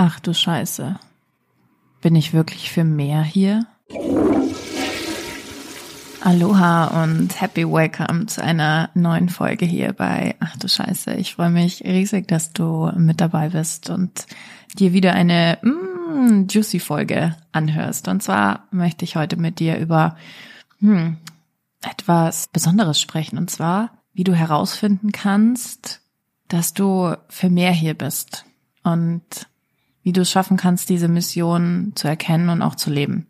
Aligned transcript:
Ach 0.00 0.20
du 0.20 0.32
Scheiße. 0.32 0.94
Bin 2.02 2.14
ich 2.14 2.32
wirklich 2.32 2.70
für 2.70 2.84
mehr 2.84 3.20
hier? 3.20 3.66
Aloha 6.20 7.02
und 7.02 7.40
happy 7.40 7.68
welcome 7.68 8.26
zu 8.26 8.40
einer 8.40 8.90
neuen 8.94 9.28
Folge 9.28 9.66
hier 9.66 9.92
bei 9.92 10.36
Ach 10.38 10.56
du 10.56 10.68
Scheiße. 10.68 11.14
Ich 11.14 11.34
freue 11.34 11.50
mich 11.50 11.82
riesig, 11.82 12.28
dass 12.28 12.52
du 12.52 12.92
mit 12.96 13.20
dabei 13.20 13.48
bist 13.48 13.90
und 13.90 14.28
dir 14.78 14.92
wieder 14.92 15.14
eine 15.14 15.58
mm, 15.62 16.46
juicy 16.48 16.78
Folge 16.78 17.34
anhörst. 17.50 18.06
Und 18.06 18.22
zwar 18.22 18.68
möchte 18.70 19.04
ich 19.04 19.16
heute 19.16 19.36
mit 19.36 19.58
dir 19.58 19.78
über 19.78 20.16
hm, 20.78 21.16
etwas 21.82 22.46
Besonderes 22.52 23.00
sprechen. 23.00 23.36
Und 23.36 23.50
zwar, 23.50 23.98
wie 24.12 24.22
du 24.22 24.32
herausfinden 24.32 25.10
kannst, 25.10 26.02
dass 26.46 26.72
du 26.72 27.16
für 27.28 27.50
mehr 27.50 27.72
hier 27.72 27.94
bist. 27.94 28.44
Und 28.84 29.48
wie 30.08 30.12
du 30.12 30.22
es 30.22 30.30
schaffen 30.30 30.56
kannst, 30.56 30.88
diese 30.88 31.06
Mission 31.06 31.92
zu 31.94 32.08
erkennen 32.08 32.48
und 32.48 32.62
auch 32.62 32.76
zu 32.76 32.88
leben. 32.88 33.26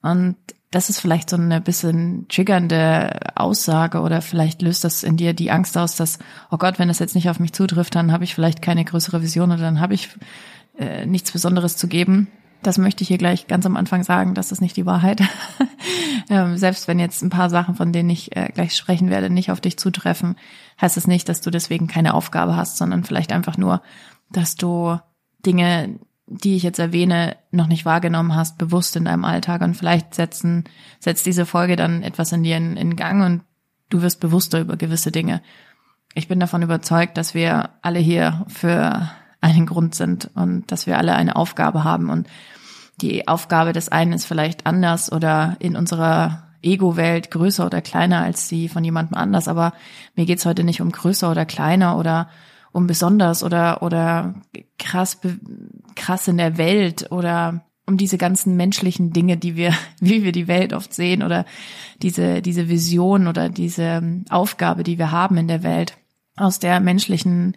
Und 0.00 0.36
das 0.70 0.88
ist 0.88 0.98
vielleicht 0.98 1.28
so 1.28 1.36
eine 1.36 1.60
bisschen 1.60 2.26
triggernde 2.28 3.20
Aussage 3.34 4.00
oder 4.00 4.22
vielleicht 4.22 4.62
löst 4.62 4.82
das 4.82 5.02
in 5.02 5.18
dir 5.18 5.34
die 5.34 5.50
Angst 5.50 5.76
aus, 5.76 5.94
dass, 5.94 6.18
oh 6.50 6.56
Gott, 6.56 6.78
wenn 6.78 6.88
das 6.88 7.00
jetzt 7.00 7.14
nicht 7.14 7.28
auf 7.28 7.38
mich 7.38 7.52
zutrifft, 7.52 7.94
dann 7.94 8.12
habe 8.12 8.24
ich 8.24 8.34
vielleicht 8.34 8.62
keine 8.62 8.82
größere 8.82 9.20
Vision 9.20 9.50
oder 9.52 9.60
dann 9.60 9.78
habe 9.78 9.92
ich 9.92 10.08
äh, 10.78 11.04
nichts 11.04 11.32
Besonderes 11.32 11.76
zu 11.76 11.86
geben. 11.86 12.28
Das 12.62 12.78
möchte 12.78 13.02
ich 13.02 13.08
hier 13.08 13.18
gleich 13.18 13.46
ganz 13.46 13.66
am 13.66 13.76
Anfang 13.76 14.02
sagen, 14.02 14.32
das 14.32 14.52
ist 14.52 14.62
nicht 14.62 14.78
die 14.78 14.86
Wahrheit. 14.86 15.20
ähm, 16.30 16.56
selbst 16.56 16.88
wenn 16.88 16.98
jetzt 16.98 17.22
ein 17.22 17.28
paar 17.28 17.50
Sachen, 17.50 17.74
von 17.74 17.92
denen 17.92 18.08
ich 18.08 18.34
äh, 18.34 18.48
gleich 18.54 18.74
sprechen 18.74 19.10
werde, 19.10 19.28
nicht 19.28 19.50
auf 19.50 19.60
dich 19.60 19.76
zutreffen, 19.76 20.36
heißt 20.80 20.96
es 20.96 21.02
das 21.02 21.08
nicht, 21.08 21.28
dass 21.28 21.42
du 21.42 21.50
deswegen 21.50 21.88
keine 21.88 22.14
Aufgabe 22.14 22.56
hast, 22.56 22.78
sondern 22.78 23.04
vielleicht 23.04 23.32
einfach 23.32 23.58
nur, 23.58 23.82
dass 24.30 24.56
du 24.56 24.98
Dinge, 25.44 25.98
die 26.26 26.56
ich 26.56 26.62
jetzt 26.62 26.78
erwähne, 26.78 27.36
noch 27.50 27.68
nicht 27.68 27.84
wahrgenommen 27.84 28.34
hast, 28.34 28.58
bewusst 28.58 28.96
in 28.96 29.04
deinem 29.04 29.24
Alltag. 29.24 29.62
Und 29.62 29.76
vielleicht 29.76 30.14
setzen, 30.14 30.64
setzt 30.98 31.26
diese 31.26 31.46
Folge 31.46 31.76
dann 31.76 32.02
etwas 32.02 32.32
in 32.32 32.42
dir 32.42 32.56
in, 32.56 32.76
in 32.76 32.96
Gang 32.96 33.24
und 33.24 33.42
du 33.88 34.02
wirst 34.02 34.20
bewusster 34.20 34.60
über 34.60 34.76
gewisse 34.76 35.12
Dinge. 35.12 35.42
Ich 36.14 36.28
bin 36.28 36.40
davon 36.40 36.62
überzeugt, 36.62 37.16
dass 37.16 37.34
wir 37.34 37.70
alle 37.82 37.98
hier 37.98 38.44
für 38.48 39.10
einen 39.40 39.66
Grund 39.66 39.94
sind 39.94 40.30
und 40.34 40.70
dass 40.72 40.86
wir 40.86 40.98
alle 40.98 41.14
eine 41.14 41.36
Aufgabe 41.36 41.84
haben. 41.84 42.10
Und 42.10 42.26
die 43.00 43.28
Aufgabe 43.28 43.72
des 43.72 43.90
einen 43.90 44.12
ist 44.12 44.24
vielleicht 44.24 44.66
anders 44.66 45.12
oder 45.12 45.56
in 45.60 45.76
unserer 45.76 46.42
Ego-Welt 46.62 47.30
größer 47.30 47.66
oder 47.66 47.80
kleiner 47.80 48.22
als 48.22 48.48
die 48.48 48.68
von 48.68 48.82
jemandem 48.82 49.16
anders, 49.16 49.46
aber 49.46 49.72
mir 50.16 50.26
geht's 50.26 50.46
heute 50.46 50.64
nicht 50.64 50.80
um 50.80 50.90
größer 50.90 51.30
oder 51.30 51.44
kleiner 51.44 51.96
oder 51.96 52.28
um 52.76 52.86
besonders 52.86 53.42
oder 53.42 53.82
oder 53.82 54.34
krass 54.78 55.18
krass 55.94 56.28
in 56.28 56.36
der 56.36 56.58
Welt 56.58 57.10
oder 57.10 57.64
um 57.86 57.96
diese 57.96 58.18
ganzen 58.18 58.56
menschlichen 58.56 59.12
Dinge, 59.12 59.38
die 59.38 59.56
wir, 59.56 59.72
wie 60.00 60.24
wir 60.24 60.32
die 60.32 60.46
Welt 60.46 60.74
oft 60.74 60.92
sehen 60.92 61.22
oder 61.22 61.46
diese 62.02 62.42
diese 62.42 62.68
Vision 62.68 63.28
oder 63.28 63.48
diese 63.48 63.82
ähm, 63.82 64.26
Aufgabe, 64.28 64.82
die 64.82 64.98
wir 64.98 65.10
haben 65.10 65.38
in 65.38 65.48
der 65.48 65.62
Welt 65.62 65.96
aus 66.36 66.58
der 66.58 66.80
menschlichen 66.80 67.56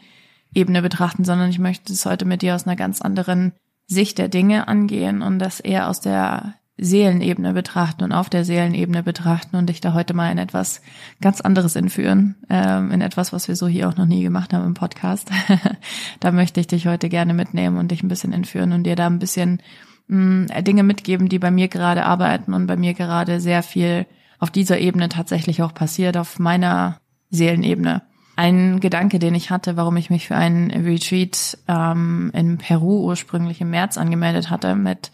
Ebene 0.54 0.82
betrachten, 0.82 1.26
sondern 1.26 1.50
ich 1.50 1.60
möchte 1.60 1.92
es 1.92 2.06
heute 2.06 2.24
mit 2.24 2.42
dir 2.42 2.56
aus 2.56 2.66
einer 2.66 2.78
ganz 2.78 3.02
anderen 3.02 3.52
Sicht 3.88 4.20
der 4.20 4.30
Dinge 4.30 4.70
angehen 4.70 5.22
und 5.22 5.38
das 5.40 5.60
eher 5.60 5.90
aus 5.90 6.00
der 6.00 6.56
Seelenebene 6.82 7.54
betrachten 7.54 8.04
und 8.04 8.12
auf 8.14 8.30
der 8.30 8.46
Seelenebene 8.46 9.04
betrachten 9.04 9.58
und 9.58 9.68
dich 9.68 9.82
da 9.82 9.94
heute 9.94 10.14
mal 10.14 10.32
in 10.32 10.38
etwas 10.38 10.82
ganz 11.22 11.42
anderes 11.42 11.76
entführen, 11.76 12.36
ähm, 12.50 12.92
in 12.92 13.02
etwas, 13.02 13.34
was 13.34 13.48
wir 13.48 13.56
so 13.56 13.68
hier 13.68 13.90
auch 13.90 13.98
noch 13.98 14.06
nie 14.06 14.24
gemacht 14.24 14.54
haben 14.54 14.66
im 14.66 14.74
Podcast. 14.74 15.30
da 16.20 16.32
möchte 16.32 16.60
ich 16.60 16.68
dich 16.68 16.88
heute 16.88 17.10
gerne 17.10 17.34
mitnehmen 17.34 17.78
und 17.78 17.92
dich 17.92 18.02
ein 18.02 18.08
bisschen 18.08 18.32
entführen 18.32 18.72
und 18.72 18.84
dir 18.84 18.96
da 18.96 19.08
ein 19.08 19.20
bisschen 19.20 19.62
mh, 20.08 20.18
mm, 20.18 20.64
Dinge 20.64 20.84
mitgeben, 20.84 21.28
die 21.28 21.40
bei 21.40 21.52
mir 21.52 21.68
gerade 21.68 22.06
arbeiten 22.06 22.54
und 22.54 22.66
bei 22.66 22.78
mir 22.78 22.94
gerade 22.94 23.42
sehr 23.42 23.62
viel 23.62 24.06
auf 24.40 24.50
dieser 24.50 24.80
Ebene 24.80 25.10
tatsächlich 25.10 25.62
auch 25.62 25.74
passiert, 25.74 26.16
auf 26.16 26.40
meiner 26.40 26.98
Seelenebene. 27.30 28.04
Ein 28.38 28.80
Gedanke, 28.80 29.20
den 29.20 29.36
ich 29.36 29.52
hatte, 29.52 29.76
warum 29.76 29.98
ich 29.98 30.10
mich 30.10 30.28
für 30.28 30.36
einen 30.38 30.72
Retreat 30.72 31.58
ähm, 31.68 32.32
in 32.34 32.58
Peru 32.58 33.04
ursprünglich 33.04 33.60
im 33.60 33.70
März 33.70 33.98
angemeldet 33.98 34.50
hatte 34.50 34.76
mit 34.76 35.12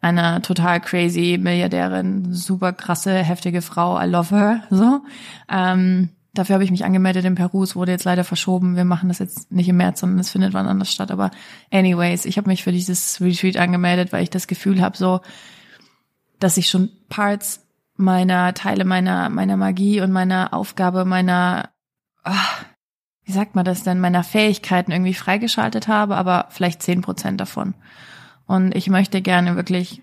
einer 0.00 0.42
total 0.42 0.80
crazy 0.80 1.38
Milliardärin, 1.40 2.32
super 2.32 2.72
krasse, 2.72 3.22
heftige 3.22 3.62
Frau, 3.62 4.00
I 4.00 4.06
love 4.06 4.34
her, 4.34 4.62
so. 4.70 5.00
Ähm, 5.48 6.10
dafür 6.34 6.54
habe 6.54 6.64
ich 6.64 6.70
mich 6.70 6.84
angemeldet 6.84 7.24
in 7.24 7.34
Peru, 7.34 7.62
es 7.62 7.76
wurde 7.76 7.92
jetzt 7.92 8.04
leider 8.04 8.24
verschoben, 8.24 8.76
wir 8.76 8.84
machen 8.84 9.08
das 9.08 9.18
jetzt 9.18 9.50
nicht 9.50 9.68
im 9.68 9.78
März, 9.78 10.00
sondern 10.00 10.18
es 10.18 10.30
findet 10.30 10.52
wann 10.52 10.68
anders 10.68 10.92
statt, 10.92 11.10
aber 11.10 11.30
anyways, 11.70 12.24
ich 12.24 12.36
habe 12.36 12.48
mich 12.48 12.62
für 12.62 12.72
dieses 12.72 13.20
Retreat 13.20 13.56
angemeldet, 13.56 14.12
weil 14.12 14.22
ich 14.22 14.30
das 14.30 14.46
Gefühl 14.46 14.80
habe, 14.80 14.96
so, 14.96 15.20
dass 16.38 16.56
ich 16.56 16.68
schon 16.68 16.90
Parts 17.08 17.66
meiner 17.96 18.52
Teile 18.54 18.84
meiner 18.84 19.30
meiner 19.30 19.56
Magie 19.56 20.02
und 20.02 20.12
meiner 20.12 20.52
Aufgabe 20.52 21.06
meiner 21.06 21.70
ach, 22.22 22.64
wie 23.24 23.32
sagt 23.32 23.54
man 23.54 23.64
das 23.64 23.82
denn 23.82 24.00
meiner 24.00 24.22
Fähigkeiten 24.22 24.92
irgendwie 24.92 25.14
freigeschaltet 25.14 25.88
habe, 25.88 26.16
aber 26.16 26.46
vielleicht 26.50 26.82
zehn 26.82 27.02
Prozent 27.02 27.40
davon. 27.40 27.74
Und 28.46 28.74
ich 28.74 28.88
möchte 28.88 29.22
gerne 29.22 29.56
wirklich 29.56 30.02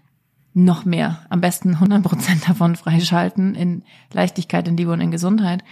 noch 0.54 0.86
mehr, 0.86 1.20
am 1.30 1.42
besten 1.42 1.76
100 1.76 2.04
Prozent 2.04 2.48
davon 2.48 2.76
freischalten 2.76 3.56
in 3.56 3.84
Leichtigkeit, 4.12 4.68
in 4.68 4.78
Liebe 4.78 4.92
und 4.92 5.02
in 5.02 5.12
Gesundheit. 5.12 5.64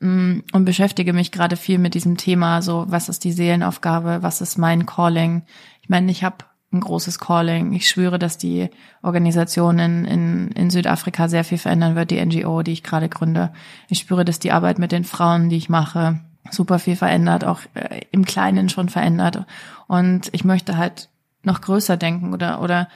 Mm, 0.00 0.40
und 0.52 0.64
beschäftige 0.64 1.12
mich 1.12 1.30
gerade 1.30 1.56
viel 1.56 1.78
mit 1.78 1.94
diesem 1.94 2.16
Thema, 2.16 2.62
so 2.62 2.86
was 2.88 3.08
ist 3.08 3.24
die 3.24 3.32
Seelenaufgabe, 3.32 4.22
was 4.22 4.40
ist 4.40 4.58
mein 4.58 4.86
Calling. 4.86 5.42
Ich 5.82 5.88
meine, 5.88 6.10
ich 6.10 6.24
habe 6.24 6.38
ein 6.72 6.80
großes 6.80 7.18
Calling. 7.18 7.72
Ich 7.72 7.88
schwöre, 7.88 8.18
dass 8.18 8.36
die 8.36 8.68
Organisation 9.02 9.78
in, 9.78 10.04
in, 10.04 10.48
in 10.48 10.70
Südafrika 10.70 11.28
sehr 11.28 11.44
viel 11.44 11.58
verändern 11.58 11.94
wird, 11.94 12.10
die 12.10 12.24
NGO, 12.24 12.62
die 12.62 12.72
ich 12.72 12.82
gerade 12.82 13.08
gründe. 13.08 13.52
Ich 13.88 14.00
spüre, 14.00 14.24
dass 14.24 14.40
die 14.40 14.52
Arbeit 14.52 14.78
mit 14.78 14.92
den 14.92 15.04
Frauen, 15.04 15.48
die 15.48 15.56
ich 15.56 15.68
mache, 15.68 16.20
super 16.50 16.78
viel 16.78 16.96
verändert, 16.96 17.44
auch 17.44 17.60
äh, 17.74 18.00
im 18.10 18.24
Kleinen 18.24 18.68
schon 18.68 18.88
verändert. 18.88 19.46
Und 19.86 20.28
ich 20.32 20.44
möchte 20.44 20.76
halt 20.76 21.08
noch 21.44 21.60
größer 21.60 21.96
denken 21.96 22.32
oder, 22.32 22.60
oder 22.60 22.88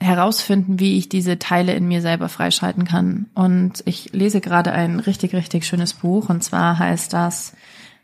herausfinden, 0.00 0.78
wie 0.78 0.96
ich 0.96 1.08
diese 1.08 1.38
Teile 1.38 1.74
in 1.74 1.88
mir 1.88 2.00
selber 2.00 2.28
freischalten 2.28 2.84
kann. 2.84 3.26
Und 3.34 3.82
ich 3.84 4.12
lese 4.12 4.40
gerade 4.40 4.72
ein 4.72 5.00
richtig, 5.00 5.34
richtig 5.34 5.66
schönes 5.66 5.94
Buch 5.94 6.28
und 6.28 6.44
zwar 6.44 6.78
heißt 6.78 7.12
das, 7.12 7.54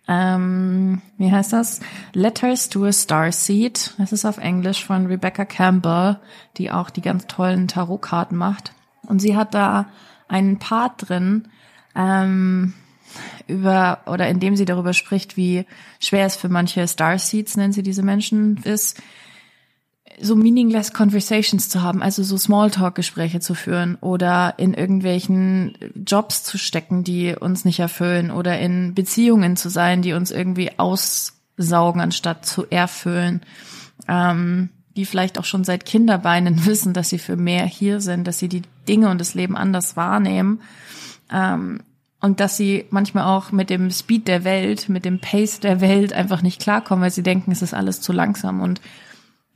ähm, 0.07 1.01
wie 1.17 1.33
heißt 1.33 1.53
das? 1.53 1.81
Letters 2.13 2.69
to 2.69 2.85
a 2.85 2.93
Starseed. 2.93 3.95
Das 3.97 4.13
ist 4.13 4.25
auf 4.25 4.39
Englisch 4.39 4.85
von 4.85 5.07
Rebecca 5.07 5.45
Campbell, 5.45 6.19
die 6.59 6.71
auch 6.71 6.91
die 6.91 7.01
ganz 7.01 7.27
tollen 7.27 7.69
Tarotkarten 7.69 8.37
macht. 8.37 8.73
Und 9.07 9.21
sie 9.21 9.37
hat 9.37 9.55
da 9.55 9.87
einen 10.29 10.59
Part 10.59 11.09
drin, 11.09 11.49
ähm, 11.95 12.75
über 13.47 14.01
oder 14.07 14.29
in 14.29 14.41
dem 14.41 14.57
sie 14.57 14.65
darüber 14.65 14.93
spricht, 14.93 15.37
wie 15.37 15.67
schwer 16.01 16.27
es 16.27 16.37
für 16.37 16.49
manche 16.49 16.87
Starseeds, 16.89 17.57
nennen 17.57 17.73
sie 17.73 17.83
diese 17.83 18.03
Menschen, 18.03 18.57
ist, 18.65 19.01
so 20.21 20.37
meaningless 20.37 20.93
Conversations 20.93 21.69
zu 21.69 21.83
haben, 21.83 22.03
also 22.03 22.23
so 22.23 22.37
Smalltalk-Gespräche 22.37 23.41
zu 23.41 23.55
führen 23.55 23.97
oder 24.01 24.55
in 24.59 24.75
irgendwelchen 24.75 25.77
Jobs 26.07 26.45
zu 26.45 26.59
stecken, 26.59 27.05
die 27.05 27.35
uns 27.35 27.65
nicht 27.65 27.81
erfüllen 27.81 28.31
oder 28.31 28.59
in 28.59 28.95
Beziehungen 28.95 29.57
zu 29.57 29.69
sein, 29.69 30.03
die 30.03 30.13
uns 30.13 30.31
irgendwie 30.31 30.79
aussaugen, 30.79 32.01
anstatt 32.01 32.47
zu 32.47 32.67
erfüllen. 32.71 33.43
Ähm, 34.09 34.71
die 34.97 35.07
vielleicht 35.07 35.39
auch 35.39 35.45
schon 35.45 35.65
seit 35.65 35.85
Kinderbeinen 35.85 36.67
wissen, 36.67 36.93
dass 36.93 37.09
sie 37.09 37.19
für 37.19 37.37
mehr 37.37 37.67
hier 37.67 38.01
sind, 38.01 38.27
dass 38.27 38.39
sie 38.39 38.49
die 38.49 38.63
Dinge 38.89 39.11
und 39.11 39.21
das 39.21 39.35
Leben 39.35 39.57
anders 39.57 39.97
wahrnehmen. 39.97 40.61
Ähm, 41.33 41.81
und 42.21 42.41
dass 42.41 42.57
sie 42.57 42.87
manchmal 42.89 43.25
auch 43.25 43.53
mit 43.53 43.69
dem 43.69 43.91
Speed 43.91 44.29
der 44.29 44.45
Welt, 44.45 44.89
mit 44.89 45.05
dem 45.05 45.19
Pace 45.19 45.61
der 45.61 45.83
Welt 45.83 46.15
einfach 46.15 46.41
nicht 46.41 46.61
klarkommen, 46.61 47.03
weil 47.03 47.11
sie 47.11 47.23
denken, 47.23 47.53
es 47.53 47.61
ist 47.61 47.75
alles 47.75 48.01
zu 48.01 48.13
langsam 48.13 48.63
und 48.63 48.81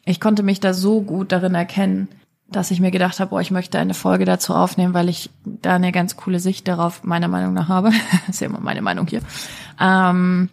ich 0.08 0.20
konnte 0.20 0.42
mich 0.42 0.58
da 0.58 0.72
so 0.72 1.02
gut 1.02 1.32
darin 1.32 1.54
erkennen, 1.54 2.08
dass 2.50 2.70
ich 2.70 2.80
mir 2.80 2.90
gedacht 2.90 3.20
habe, 3.20 3.28
boah, 3.30 3.42
ich 3.42 3.50
möchte 3.50 3.78
eine 3.78 3.92
Folge 3.92 4.24
dazu 4.24 4.54
aufnehmen, 4.54 4.94
weil 4.94 5.10
ich 5.10 5.28
da 5.44 5.74
eine 5.74 5.92
ganz 5.92 6.16
coole 6.16 6.40
Sicht 6.40 6.66
darauf 6.66 7.04
meiner 7.04 7.28
Meinung 7.28 7.52
nach 7.52 7.68
habe. 7.68 7.90
ist 8.28 8.40
ja 8.40 8.46
immer 8.46 8.60
meine 8.60 8.80
Meinung 8.80 9.06
hier. 9.06 9.20
Ähm, 9.78 10.48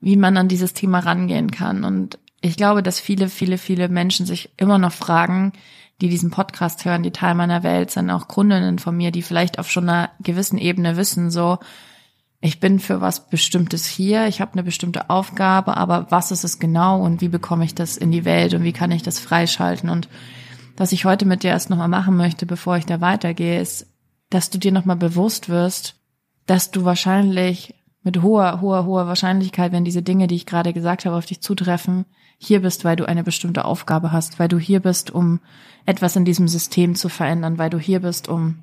wie 0.00 0.16
man 0.16 0.36
an 0.36 0.46
dieses 0.46 0.74
Thema 0.74 1.00
rangehen 1.00 1.50
kann. 1.50 1.82
Und 1.82 2.18
ich 2.40 2.56
glaube, 2.56 2.84
dass 2.84 3.00
viele, 3.00 3.28
viele, 3.28 3.58
viele 3.58 3.88
Menschen 3.88 4.26
sich 4.26 4.50
immer 4.56 4.78
noch 4.78 4.92
fragen, 4.92 5.52
die 6.00 6.08
diesen 6.08 6.30
Podcast 6.30 6.84
hören, 6.84 7.02
die 7.02 7.10
Teil 7.10 7.34
meiner 7.34 7.64
Welt 7.64 7.90
sind, 7.90 8.10
auch 8.10 8.28
Kundinnen 8.28 8.78
von 8.78 8.96
mir, 8.96 9.10
die 9.10 9.22
vielleicht 9.22 9.58
auf 9.58 9.70
schon 9.70 9.88
einer 9.88 10.10
gewissen 10.20 10.56
Ebene 10.56 10.96
wissen, 10.96 11.32
so, 11.32 11.58
ich 12.40 12.58
bin 12.58 12.80
für 12.80 13.00
was 13.00 13.28
Bestimmtes 13.28 13.84
hier, 13.86 14.26
ich 14.26 14.40
habe 14.40 14.54
eine 14.54 14.62
bestimmte 14.62 15.10
Aufgabe, 15.10 15.76
aber 15.76 16.10
was 16.10 16.30
ist 16.30 16.44
es 16.44 16.58
genau 16.58 17.02
und 17.02 17.20
wie 17.20 17.28
bekomme 17.28 17.64
ich 17.64 17.74
das 17.74 17.98
in 17.98 18.10
die 18.10 18.24
Welt 18.24 18.54
und 18.54 18.64
wie 18.64 18.72
kann 18.72 18.90
ich 18.90 19.02
das 19.02 19.18
freischalten? 19.18 19.90
Und 19.90 20.08
was 20.76 20.92
ich 20.92 21.04
heute 21.04 21.26
mit 21.26 21.42
dir 21.42 21.50
erst 21.50 21.68
nochmal 21.68 21.88
machen 21.88 22.16
möchte, 22.16 22.46
bevor 22.46 22.78
ich 22.78 22.86
da 22.86 23.02
weitergehe, 23.02 23.60
ist, 23.60 23.86
dass 24.30 24.48
du 24.48 24.58
dir 24.58 24.72
nochmal 24.72 24.96
bewusst 24.96 25.50
wirst, 25.50 25.96
dass 26.46 26.70
du 26.70 26.84
wahrscheinlich 26.84 27.74
mit 28.02 28.22
hoher, 28.22 28.62
hoher, 28.62 28.86
hoher 28.86 29.06
Wahrscheinlichkeit, 29.06 29.72
wenn 29.72 29.84
diese 29.84 30.02
Dinge, 30.02 30.26
die 30.26 30.36
ich 30.36 30.46
gerade 30.46 30.72
gesagt 30.72 31.04
habe, 31.04 31.16
auf 31.16 31.26
dich 31.26 31.42
zutreffen, 31.42 32.06
hier 32.38 32.62
bist, 32.62 32.86
weil 32.86 32.96
du 32.96 33.06
eine 33.06 33.22
bestimmte 33.22 33.66
Aufgabe 33.66 34.12
hast, 34.12 34.38
weil 34.38 34.48
du 34.48 34.58
hier 34.58 34.80
bist, 34.80 35.10
um 35.10 35.40
etwas 35.84 36.16
in 36.16 36.24
diesem 36.24 36.48
System 36.48 36.94
zu 36.94 37.10
verändern, 37.10 37.58
weil 37.58 37.68
du 37.68 37.78
hier 37.78 38.00
bist, 38.00 38.28
um 38.28 38.56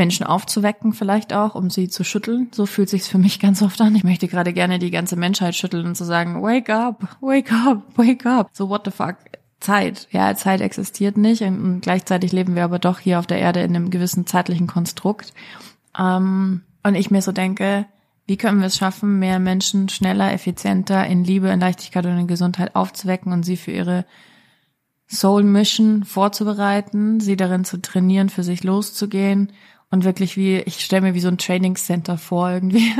Menschen 0.00 0.24
aufzuwecken 0.24 0.94
vielleicht 0.94 1.34
auch, 1.34 1.54
um 1.54 1.68
sie 1.68 1.90
zu 1.90 2.04
schütteln. 2.04 2.48
So 2.52 2.64
fühlt 2.64 2.88
sich's 2.88 3.06
für 3.06 3.18
mich 3.18 3.38
ganz 3.38 3.60
oft 3.60 3.78
an. 3.82 3.94
Ich 3.94 4.02
möchte 4.02 4.28
gerade 4.28 4.54
gerne 4.54 4.78
die 4.78 4.90
ganze 4.90 5.14
Menschheit 5.14 5.54
schütteln 5.54 5.84
und 5.84 5.94
zu 5.94 6.04
sagen, 6.04 6.42
wake 6.42 6.70
up, 6.70 7.18
wake 7.20 7.52
up, 7.52 7.82
wake 7.98 8.24
up. 8.24 8.48
So 8.54 8.70
what 8.70 8.86
the 8.86 8.92
fuck. 8.92 9.16
Zeit. 9.60 10.08
Ja, 10.10 10.34
Zeit 10.36 10.62
existiert 10.62 11.18
nicht 11.18 11.42
und 11.42 11.82
gleichzeitig 11.82 12.32
leben 12.32 12.54
wir 12.54 12.64
aber 12.64 12.78
doch 12.78 12.98
hier 12.98 13.18
auf 13.18 13.26
der 13.26 13.40
Erde 13.40 13.60
in 13.60 13.76
einem 13.76 13.90
gewissen 13.90 14.26
zeitlichen 14.26 14.66
Konstrukt. 14.66 15.34
Ähm, 15.98 16.62
und 16.82 16.94
ich 16.94 17.10
mir 17.10 17.20
so 17.20 17.32
denke, 17.32 17.84
wie 18.26 18.38
können 18.38 18.60
wir 18.60 18.68
es 18.68 18.78
schaffen, 18.78 19.18
mehr 19.18 19.38
Menschen 19.38 19.90
schneller, 19.90 20.32
effizienter 20.32 21.06
in 21.06 21.24
Liebe, 21.24 21.48
in 21.48 21.60
Leichtigkeit 21.60 22.06
und 22.06 22.16
in 22.16 22.26
Gesundheit 22.26 22.74
aufzuwecken 22.74 23.34
und 23.34 23.42
sie 23.42 23.58
für 23.58 23.72
ihre 23.72 24.06
Soul 25.10 25.42
Mission 25.42 26.04
vorzubereiten, 26.04 27.20
sie 27.20 27.36
darin 27.36 27.66
zu 27.66 27.82
trainieren, 27.82 28.30
für 28.30 28.44
sich 28.44 28.64
loszugehen 28.64 29.52
und 29.90 30.04
wirklich 30.04 30.36
wie, 30.36 30.58
ich 30.58 30.80
stelle 30.80 31.02
mir 31.02 31.14
wie 31.14 31.20
so 31.20 31.28
ein 31.28 31.38
Training 31.38 31.76
Center 31.76 32.16
vor 32.16 32.50
irgendwie, 32.50 32.92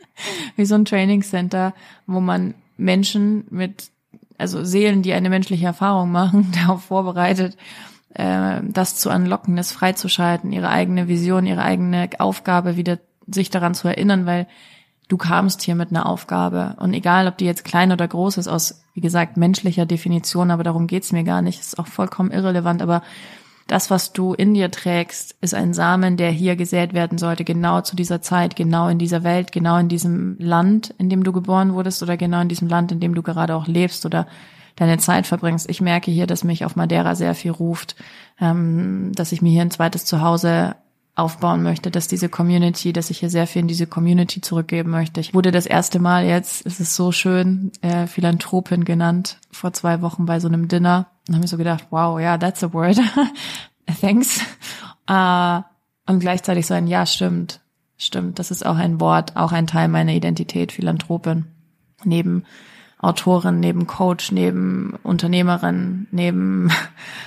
wie 0.56 0.64
so 0.64 0.74
ein 0.74 0.84
Training 0.84 1.22
Center, 1.22 1.74
wo 2.06 2.20
man 2.20 2.54
Menschen 2.76 3.44
mit, 3.50 3.90
also 4.38 4.64
Seelen, 4.64 5.02
die 5.02 5.12
eine 5.12 5.30
menschliche 5.30 5.66
Erfahrung 5.66 6.10
machen, 6.10 6.52
darauf 6.54 6.84
vorbereitet, 6.84 7.56
äh, 8.14 8.60
das 8.62 8.96
zu 8.96 9.10
unlocken, 9.10 9.56
das 9.56 9.72
freizuschalten, 9.72 10.52
ihre 10.52 10.68
eigene 10.68 11.08
Vision, 11.08 11.46
ihre 11.46 11.62
eigene 11.62 12.10
Aufgabe 12.18 12.76
wieder 12.76 12.98
sich 13.26 13.50
daran 13.50 13.74
zu 13.74 13.88
erinnern, 13.88 14.26
weil 14.26 14.48
du 15.08 15.16
kamst 15.16 15.62
hier 15.62 15.76
mit 15.76 15.90
einer 15.90 16.06
Aufgabe. 16.06 16.74
Und 16.80 16.92
egal, 16.92 17.28
ob 17.28 17.38
die 17.38 17.44
jetzt 17.44 17.64
klein 17.64 17.92
oder 17.92 18.08
groß 18.08 18.38
ist, 18.38 18.48
aus, 18.48 18.82
wie 18.94 19.00
gesagt, 19.00 19.36
menschlicher 19.36 19.86
Definition, 19.86 20.50
aber 20.50 20.64
darum 20.64 20.86
geht's 20.86 21.12
mir 21.12 21.22
gar 21.22 21.42
nicht, 21.42 21.60
ist 21.60 21.78
auch 21.78 21.86
vollkommen 21.86 22.32
irrelevant, 22.32 22.82
aber 22.82 23.02
das, 23.66 23.90
was 23.90 24.12
du 24.12 24.34
in 24.34 24.54
dir 24.54 24.70
trägst, 24.70 25.36
ist 25.40 25.54
ein 25.54 25.72
Samen, 25.72 26.16
der 26.16 26.30
hier 26.30 26.56
gesät 26.56 26.94
werden 26.94 27.18
sollte, 27.18 27.44
genau 27.44 27.80
zu 27.80 27.96
dieser 27.96 28.20
Zeit, 28.20 28.56
genau 28.56 28.88
in 28.88 28.98
dieser 28.98 29.24
Welt, 29.24 29.52
genau 29.52 29.78
in 29.78 29.88
diesem 29.88 30.36
Land, 30.38 30.94
in 30.98 31.08
dem 31.08 31.22
du 31.22 31.32
geboren 31.32 31.74
wurdest 31.74 32.02
oder 32.02 32.16
genau 32.16 32.40
in 32.40 32.48
diesem 32.48 32.68
Land, 32.68 32.92
in 32.92 33.00
dem 33.00 33.14
du 33.14 33.22
gerade 33.22 33.54
auch 33.54 33.66
lebst 33.66 34.04
oder 34.04 34.26
deine 34.76 34.98
Zeit 34.98 35.26
verbringst. 35.26 35.68
Ich 35.68 35.80
merke 35.80 36.10
hier, 36.10 36.26
dass 36.26 36.44
mich 36.44 36.64
auf 36.64 36.76
Madeira 36.76 37.14
sehr 37.14 37.34
viel 37.34 37.50
ruft, 37.50 37.96
ähm, 38.40 39.12
dass 39.14 39.32
ich 39.32 39.42
mir 39.42 39.50
hier 39.50 39.62
ein 39.62 39.70
zweites 39.70 40.04
Zuhause 40.04 40.76
aufbauen 41.14 41.62
möchte, 41.62 41.90
dass 41.90 42.08
diese 42.08 42.28
Community, 42.28 42.92
dass 42.92 43.10
ich 43.10 43.18
hier 43.18 43.28
sehr 43.28 43.46
viel 43.46 43.60
in 43.60 43.68
diese 43.68 43.86
Community 43.86 44.40
zurückgeben 44.40 44.90
möchte. 44.90 45.20
Ich 45.20 45.34
wurde 45.34 45.50
das 45.50 45.66
erste 45.66 45.98
Mal 45.98 46.24
jetzt, 46.24 46.64
es 46.64 46.80
ist 46.80 46.96
so 46.96 47.12
schön, 47.12 47.70
äh, 47.82 48.06
Philanthropin 48.06 48.84
genannt, 48.84 49.38
vor 49.50 49.72
zwei 49.74 50.00
Wochen 50.00 50.24
bei 50.24 50.40
so 50.40 50.48
einem 50.48 50.68
Dinner. 50.68 51.08
Und 51.28 51.34
habe 51.34 51.44
ich 51.44 51.50
so 51.50 51.58
gedacht, 51.58 51.86
wow, 51.90 52.18
ja, 52.18 52.30
yeah, 52.30 52.38
that's 52.38 52.64
a 52.64 52.72
word. 52.72 52.98
Thanks. 54.00 54.40
Äh, 55.06 55.60
und 56.10 56.20
gleichzeitig 56.20 56.66
so 56.66 56.74
ein, 56.74 56.86
ja, 56.86 57.04
stimmt, 57.04 57.60
stimmt, 57.96 58.38
das 58.38 58.50
ist 58.50 58.64
auch 58.64 58.76
ein 58.76 58.98
Wort, 58.98 59.36
auch 59.36 59.52
ein 59.52 59.66
Teil 59.66 59.88
meiner 59.88 60.12
Identität, 60.12 60.72
Philanthropin. 60.72 61.46
Neben 62.04 62.44
Autorin, 63.02 63.58
neben 63.58 63.88
Coach, 63.88 64.30
neben 64.30 64.94
Unternehmerin, 65.02 66.06
neben 66.12 66.70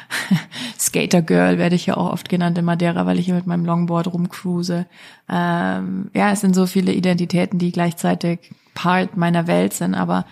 Skater 0.80 1.22
Girl 1.22 1.58
werde 1.58 1.76
ich 1.76 1.86
ja 1.86 1.98
auch 1.98 2.14
oft 2.14 2.30
genannt 2.30 2.58
in 2.58 2.64
Madeira, 2.64 3.06
weil 3.06 3.20
ich 3.20 3.26
hier 3.26 3.36
mit 3.36 3.46
meinem 3.46 3.66
Longboard 3.66 4.08
rumcruise. 4.08 4.86
Ähm, 5.30 6.10
ja, 6.14 6.32
es 6.32 6.40
sind 6.40 6.56
so 6.56 6.66
viele 6.66 6.94
Identitäten, 6.94 7.60
die 7.60 7.74
gleichzeitig 7.74 8.54
Part 8.74 9.18
meiner 9.18 9.48
Welt 9.48 9.74
sind, 9.74 9.96
aber 9.96 10.26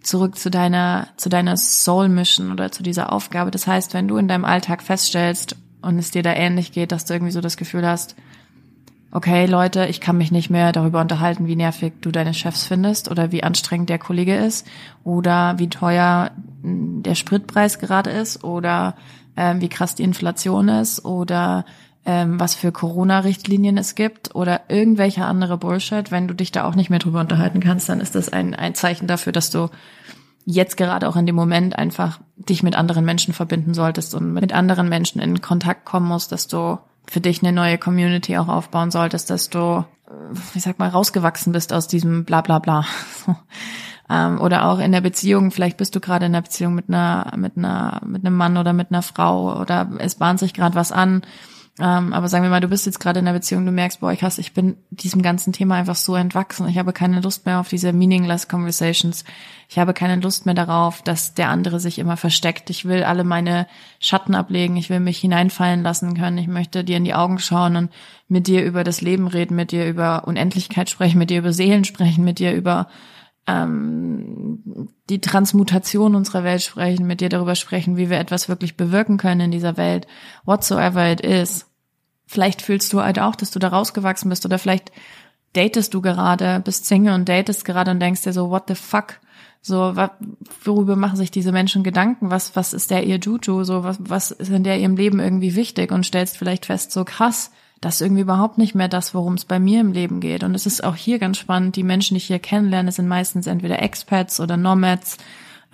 zurück 0.00 0.38
zu 0.38 0.48
deiner, 0.48 1.08
zu 1.16 1.28
deiner 1.28 1.56
Soul 1.56 2.08
Mission 2.08 2.52
oder 2.52 2.70
zu 2.70 2.84
dieser 2.84 3.12
Aufgabe. 3.12 3.50
Das 3.50 3.66
heißt, 3.66 3.94
wenn 3.94 4.06
du 4.06 4.16
in 4.16 4.28
deinem 4.28 4.44
Alltag 4.44 4.84
feststellst 4.84 5.56
und 5.80 5.98
es 5.98 6.12
dir 6.12 6.22
da 6.22 6.32
ähnlich 6.32 6.70
geht, 6.70 6.92
dass 6.92 7.04
du 7.04 7.14
irgendwie 7.14 7.32
so 7.32 7.40
das 7.40 7.56
Gefühl 7.56 7.84
hast, 7.84 8.14
okay, 9.12 9.44
Leute, 9.46 9.86
ich 9.86 10.00
kann 10.00 10.16
mich 10.16 10.32
nicht 10.32 10.50
mehr 10.50 10.72
darüber 10.72 11.00
unterhalten, 11.00 11.46
wie 11.46 11.56
nervig 11.56 11.92
du 12.00 12.10
deine 12.10 12.34
Chefs 12.34 12.66
findest 12.66 13.10
oder 13.10 13.30
wie 13.30 13.44
anstrengend 13.44 13.90
der 13.90 13.98
Kollege 13.98 14.34
ist 14.34 14.66
oder 15.04 15.58
wie 15.58 15.68
teuer 15.68 16.30
der 16.62 17.14
Spritpreis 17.14 17.78
gerade 17.78 18.10
ist 18.10 18.42
oder 18.42 18.96
ähm, 19.36 19.60
wie 19.60 19.68
krass 19.68 19.94
die 19.94 20.02
Inflation 20.02 20.68
ist 20.68 21.04
oder 21.04 21.66
ähm, 22.06 22.40
was 22.40 22.54
für 22.54 22.72
Corona-Richtlinien 22.72 23.76
es 23.76 23.94
gibt 23.94 24.34
oder 24.34 24.62
irgendwelche 24.68 25.24
andere 25.26 25.58
Bullshit. 25.58 26.10
Wenn 26.10 26.26
du 26.26 26.34
dich 26.34 26.50
da 26.50 26.64
auch 26.64 26.74
nicht 26.74 26.88
mehr 26.88 26.98
drüber 26.98 27.20
unterhalten 27.20 27.60
kannst, 27.60 27.88
dann 27.90 28.00
ist 28.00 28.14
das 28.14 28.30
ein, 28.30 28.54
ein 28.54 28.74
Zeichen 28.74 29.06
dafür, 29.06 29.32
dass 29.32 29.50
du 29.50 29.68
jetzt 30.44 30.76
gerade 30.76 31.08
auch 31.08 31.16
in 31.16 31.26
dem 31.26 31.36
Moment 31.36 31.78
einfach 31.78 32.20
dich 32.36 32.62
mit 32.62 32.76
anderen 32.76 33.04
Menschen 33.04 33.34
verbinden 33.34 33.74
solltest 33.74 34.14
und 34.14 34.32
mit 34.32 34.52
anderen 34.52 34.88
Menschen 34.88 35.20
in 35.20 35.40
Kontakt 35.40 35.84
kommen 35.84 36.08
musst, 36.08 36.32
dass 36.32 36.48
du 36.48 36.78
für 37.06 37.20
dich 37.20 37.42
eine 37.42 37.52
neue 37.52 37.78
Community 37.78 38.36
auch 38.38 38.48
aufbauen 38.48 38.90
solltest, 38.90 39.30
dass 39.30 39.50
du, 39.50 39.84
ich 40.54 40.62
sag 40.62 40.78
mal, 40.78 40.88
rausgewachsen 40.88 41.52
bist 41.52 41.72
aus 41.72 41.88
diesem 41.88 42.24
bla 42.24 42.40
bla 42.40 42.58
bla. 42.58 42.84
Ähm, 44.10 44.40
oder 44.40 44.66
auch 44.66 44.78
in 44.78 44.92
der 44.92 45.00
Beziehung, 45.00 45.52
vielleicht 45.52 45.78
bist 45.78 45.94
du 45.94 46.00
gerade 46.00 46.26
in 46.26 46.32
der 46.32 46.42
Beziehung 46.42 46.74
mit 46.74 46.88
einer, 46.88 47.32
mit 47.36 47.56
einer, 47.56 48.02
mit 48.04 48.26
einem 48.26 48.36
Mann 48.36 48.58
oder 48.58 48.72
mit 48.72 48.90
einer 48.90 49.00
Frau 49.00 49.58
oder 49.58 49.88
es 49.98 50.16
bahnt 50.16 50.38
sich 50.38 50.52
gerade 50.52 50.74
was 50.74 50.92
an 50.92 51.22
ähm, 51.80 52.12
aber 52.12 52.28
sagen 52.28 52.44
wir 52.44 52.50
mal, 52.50 52.60
du 52.60 52.68
bist 52.68 52.84
jetzt 52.84 53.00
gerade 53.00 53.20
in 53.20 53.26
einer 53.26 53.38
Beziehung, 53.38 53.64
du 53.64 53.72
merkst, 53.72 54.00
boah, 54.00 54.12
ich 54.12 54.22
hasse, 54.22 54.42
ich 54.42 54.52
bin 54.52 54.76
diesem 54.90 55.22
ganzen 55.22 55.54
Thema 55.54 55.76
einfach 55.76 55.96
so 55.96 56.14
entwachsen. 56.14 56.68
Ich 56.68 56.76
habe 56.76 56.92
keine 56.92 57.20
Lust 57.20 57.46
mehr 57.46 57.60
auf 57.60 57.68
diese 57.68 57.94
meaningless 57.94 58.46
conversations. 58.46 59.24
Ich 59.70 59.78
habe 59.78 59.94
keine 59.94 60.20
Lust 60.20 60.44
mehr 60.44 60.54
darauf, 60.54 61.00
dass 61.00 61.32
der 61.32 61.48
andere 61.48 61.80
sich 61.80 61.98
immer 61.98 62.18
versteckt. 62.18 62.68
Ich 62.68 62.84
will 62.84 63.04
alle 63.04 63.24
meine 63.24 63.66
Schatten 64.00 64.34
ablegen. 64.34 64.76
Ich 64.76 64.90
will 64.90 65.00
mich 65.00 65.18
hineinfallen 65.18 65.82
lassen 65.82 66.12
können. 66.12 66.36
Ich 66.36 66.46
möchte 66.46 66.84
dir 66.84 66.98
in 66.98 67.04
die 67.04 67.14
Augen 67.14 67.38
schauen 67.38 67.76
und 67.76 67.92
mit 68.28 68.48
dir 68.48 68.62
über 68.64 68.84
das 68.84 69.00
Leben 69.00 69.26
reden, 69.26 69.56
mit 69.56 69.72
dir 69.72 69.88
über 69.88 70.24
Unendlichkeit 70.26 70.90
sprechen, 70.90 71.18
mit 71.18 71.30
dir 71.30 71.38
über 71.38 71.54
Seelen 71.54 71.84
sprechen, 71.84 72.22
mit 72.22 72.38
dir 72.38 72.52
über 72.52 72.88
ähm, 73.46 74.88
die 75.08 75.20
Transmutation 75.20 76.14
unserer 76.14 76.44
Welt 76.44 76.62
sprechen, 76.62 77.06
mit 77.06 77.20
dir 77.20 77.28
darüber 77.28 77.54
sprechen, 77.54 77.96
wie 77.96 78.10
wir 78.10 78.18
etwas 78.18 78.48
wirklich 78.48 78.76
bewirken 78.76 79.18
können 79.18 79.40
in 79.40 79.50
dieser 79.50 79.76
Welt, 79.76 80.06
whatsoever 80.44 81.10
it 81.10 81.20
is. 81.20 81.66
Vielleicht 82.26 82.62
fühlst 82.62 82.92
du 82.92 83.02
halt 83.02 83.18
auch, 83.18 83.34
dass 83.34 83.50
du 83.50 83.58
da 83.58 83.68
rausgewachsen 83.68 84.28
bist 84.28 84.46
oder 84.46 84.58
vielleicht 84.58 84.92
datest 85.52 85.92
du 85.92 86.00
gerade, 86.00 86.60
bist 86.64 86.86
Single 86.86 87.14
und 87.14 87.28
datest 87.28 87.64
gerade 87.64 87.90
und 87.90 88.00
denkst 88.00 88.22
dir 88.22 88.32
so, 88.32 88.50
what 88.50 88.64
the 88.68 88.74
fuck? 88.74 89.20
So, 89.60 89.94
worüber 90.64 90.96
machen 90.96 91.16
sich 91.16 91.30
diese 91.30 91.52
Menschen 91.52 91.84
Gedanken? 91.84 92.30
Was, 92.30 92.56
was 92.56 92.72
ist 92.72 92.90
der 92.90 93.04
ihr 93.04 93.18
Juju? 93.18 93.62
So, 93.62 93.84
was, 93.84 93.98
was 94.00 94.32
ist 94.32 94.50
in 94.50 94.64
der 94.64 94.78
ihrem 94.78 94.96
Leben 94.96 95.20
irgendwie 95.20 95.54
wichtig? 95.54 95.92
Und 95.92 96.04
stellst 96.04 96.36
vielleicht 96.36 96.66
fest, 96.66 96.90
so 96.90 97.04
krass, 97.04 97.52
das 97.82 97.96
ist 97.96 98.02
irgendwie 98.02 98.22
überhaupt 98.22 98.58
nicht 98.58 98.76
mehr 98.76 98.86
das, 98.86 99.12
worum 99.12 99.34
es 99.34 99.44
bei 99.44 99.58
mir 99.58 99.80
im 99.80 99.92
Leben 99.92 100.20
geht. 100.20 100.44
Und 100.44 100.54
es 100.54 100.66
ist 100.66 100.84
auch 100.84 100.94
hier 100.94 101.18
ganz 101.18 101.36
spannend, 101.36 101.74
die 101.74 101.82
Menschen, 101.82 102.14
die 102.14 102.18
ich 102.18 102.26
hier 102.26 102.38
kennenlerne, 102.38 102.92
sind 102.92 103.08
meistens 103.08 103.48
entweder 103.48 103.82
Expats 103.82 104.38
oder 104.38 104.56
Nomads, 104.56 105.18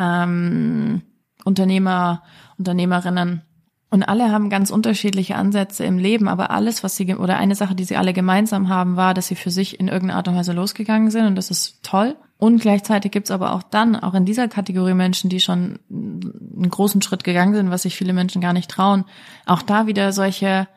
ähm, 0.00 1.02
Unternehmer, 1.44 2.22
Unternehmerinnen. 2.56 3.42
Und 3.90 4.02
alle 4.04 4.32
haben 4.32 4.48
ganz 4.48 4.70
unterschiedliche 4.70 5.36
Ansätze 5.36 5.84
im 5.84 5.98
Leben, 5.98 6.28
aber 6.28 6.50
alles, 6.50 6.82
was 6.82 6.96
sie, 6.96 7.14
oder 7.14 7.36
eine 7.36 7.54
Sache, 7.54 7.74
die 7.74 7.84
sie 7.84 7.96
alle 7.96 8.14
gemeinsam 8.14 8.70
haben, 8.70 8.96
war, 8.96 9.12
dass 9.12 9.26
sie 9.26 9.36
für 9.36 9.50
sich 9.50 9.78
in 9.78 9.88
irgendeiner 9.88 10.16
Art 10.16 10.28
und 10.28 10.34
Weise 10.34 10.54
losgegangen 10.54 11.10
sind 11.10 11.26
und 11.26 11.36
das 11.36 11.50
ist 11.50 11.82
toll. 11.82 12.16
Und 12.38 12.62
gleichzeitig 12.62 13.12
gibt's 13.12 13.30
aber 13.30 13.52
auch 13.52 13.62
dann, 13.62 13.96
auch 13.96 14.14
in 14.14 14.24
dieser 14.24 14.48
Kategorie 14.48 14.94
Menschen, 14.94 15.28
die 15.28 15.40
schon 15.40 15.78
einen 15.90 16.70
großen 16.70 17.02
Schritt 17.02 17.24
gegangen 17.24 17.54
sind, 17.54 17.70
was 17.70 17.82
sich 17.82 17.96
viele 17.96 18.14
Menschen 18.14 18.40
gar 18.40 18.54
nicht 18.54 18.70
trauen, 18.70 19.04
auch 19.44 19.60
da 19.60 19.86
wieder 19.86 20.12
solche 20.12 20.68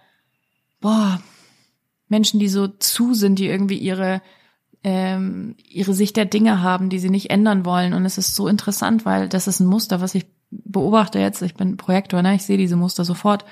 boah, 0.82 1.22
Menschen, 2.10 2.40
die 2.40 2.50
so 2.50 2.68
zu 2.68 3.14
sind, 3.14 3.40
die 3.40 3.48
irgendwie 3.48 3.78
ihre 3.78 4.22
ähm, 4.84 5.56
ihre 5.70 5.94
Sicht 5.94 6.18
der 6.18 6.26
Dinge 6.26 6.62
haben, 6.62 6.90
die 6.90 7.00
sie 7.00 7.10
nicht 7.12 7.30
ändern 7.30 7.66
wollen. 7.66 7.94
Und 7.94 8.06
es 8.06 8.18
ist 8.18 8.36
so 8.36 8.48
interessant, 8.48 9.06
weil 9.06 9.30
das 9.30 9.48
ist 9.48 9.60
ein 9.60 9.68
Muster, 9.68 10.02
was 10.02 10.16
ich 10.16 10.26
beobachte 10.50 11.20
jetzt. 11.20 11.42
Ich 11.42 11.54
bin 11.54 11.78
Projektor, 11.78 12.22
ne? 12.22 12.36
ich 12.36 12.44
sehe 12.44 12.58
diese 12.58 12.76
Muster 12.76 13.06
sofort. 13.06 13.46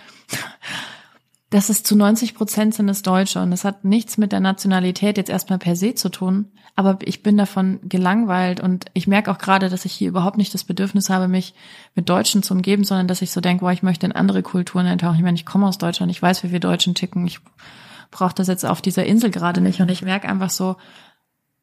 Das 1.52 1.72
ist 1.72 1.88
zu 1.88 1.96
90 1.96 2.36
Prozent 2.36 2.76
sind 2.76 2.90
es 2.90 3.02
Deutsche 3.02 3.42
und 3.42 3.50
das 3.50 3.64
hat 3.64 3.84
nichts 3.84 4.20
mit 4.20 4.32
der 4.32 4.40
Nationalität 4.40 5.18
jetzt 5.18 5.32
erstmal 5.32 5.58
per 5.58 5.76
se 5.76 5.96
zu 5.96 6.10
tun. 6.10 6.52
Aber 6.76 7.00
ich 7.04 7.24
bin 7.24 7.38
davon 7.38 7.80
gelangweilt 7.84 8.60
und 8.60 8.86
ich 8.94 9.08
merke 9.08 9.32
auch 9.32 9.40
gerade, 9.40 9.68
dass 9.68 9.84
ich 9.84 9.94
hier 9.94 10.10
überhaupt 10.10 10.38
nicht 10.38 10.54
das 10.54 10.64
Bedürfnis 10.64 11.10
habe, 11.10 11.28
mich 11.28 11.56
mit 11.96 12.08
Deutschen 12.08 12.44
zu 12.44 12.54
umgeben, 12.54 12.84
sondern 12.84 13.08
dass 13.08 13.24
ich 13.24 13.32
so 13.32 13.42
denke, 13.42 13.66
boah, 13.66 13.72
ich 13.72 13.82
möchte 13.82 14.06
in 14.06 14.12
andere 14.12 14.44
Kulturen 14.44 14.86
eintauchen. 14.86 15.16
Ich 15.16 15.24
meine, 15.24 15.36
ich 15.36 15.46
komme 15.46 15.68
aus 15.68 15.80
Deutschland, 15.80 16.12
ich 16.12 16.22
weiß, 16.22 16.44
wie 16.44 16.52
wir 16.52 16.60
Deutschen 16.60 16.94
ticken. 16.94 17.26
Ich 17.26 17.40
brauche 18.12 18.36
das 18.36 18.48
jetzt 18.48 18.66
auf 18.66 18.82
dieser 18.82 19.06
Insel 19.06 19.32
gerade 19.32 19.60
nicht 19.60 19.82
und 19.82 19.90
ich 19.90 20.04
merke 20.04 20.30
einfach 20.30 20.52
so, 20.52 20.78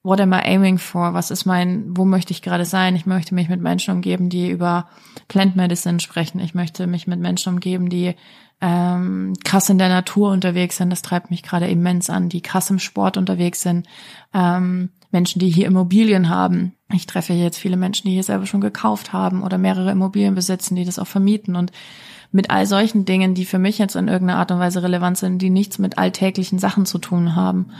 what 0.06 0.20
am 0.20 0.32
I 0.32 0.38
aiming 0.38 0.78
for? 0.78 1.14
Was 1.14 1.32
ist 1.32 1.46
mein, 1.46 1.96
wo 1.96 2.04
möchte 2.04 2.30
ich 2.32 2.40
gerade 2.40 2.64
sein? 2.64 2.94
Ich 2.94 3.06
möchte 3.06 3.34
mich 3.34 3.48
mit 3.48 3.60
Menschen 3.60 3.92
umgeben, 3.92 4.28
die 4.28 4.48
über 4.48 4.88
Plant 5.26 5.56
Medicine 5.56 5.98
sprechen. 5.98 6.38
Ich 6.38 6.54
möchte 6.54 6.86
mich 6.86 7.08
mit 7.08 7.18
Menschen 7.18 7.54
umgeben, 7.54 7.88
die 7.88 8.14
ähm, 8.60 9.34
krass 9.44 9.68
in 9.68 9.78
der 9.78 9.88
Natur 9.88 10.30
unterwegs 10.30 10.76
sind. 10.76 10.90
Das 10.90 11.02
treibt 11.02 11.32
mich 11.32 11.42
gerade 11.42 11.66
immens 11.66 12.08
an, 12.08 12.28
die 12.28 12.40
krass 12.40 12.70
im 12.70 12.78
Sport 12.78 13.16
unterwegs 13.16 13.62
sind. 13.62 13.88
Ähm, 14.32 14.90
Menschen, 15.16 15.38
die 15.38 15.48
hier 15.48 15.66
Immobilien 15.66 16.28
haben. 16.28 16.74
Ich 16.92 17.06
treffe 17.06 17.32
jetzt 17.32 17.56
viele 17.56 17.78
Menschen, 17.78 18.06
die 18.06 18.12
hier 18.12 18.22
selber 18.22 18.44
schon 18.44 18.60
gekauft 18.60 19.14
haben 19.14 19.42
oder 19.42 19.56
mehrere 19.56 19.90
Immobilien 19.90 20.34
besitzen, 20.34 20.76
die 20.76 20.84
das 20.84 20.98
auch 20.98 21.06
vermieten 21.06 21.56
und 21.56 21.72
mit 22.32 22.50
all 22.50 22.66
solchen 22.66 23.06
Dingen, 23.06 23.32
die 23.32 23.46
für 23.46 23.58
mich 23.58 23.78
jetzt 23.78 23.96
in 23.96 24.08
irgendeiner 24.08 24.38
Art 24.38 24.50
und 24.50 24.58
Weise 24.58 24.82
relevant 24.82 25.16
sind, 25.16 25.38
die 25.38 25.48
nichts 25.48 25.78
mit 25.78 25.96
alltäglichen 25.96 26.58
Sachen 26.58 26.84
zu 26.84 26.98
tun 26.98 27.34
haben. 27.34 27.70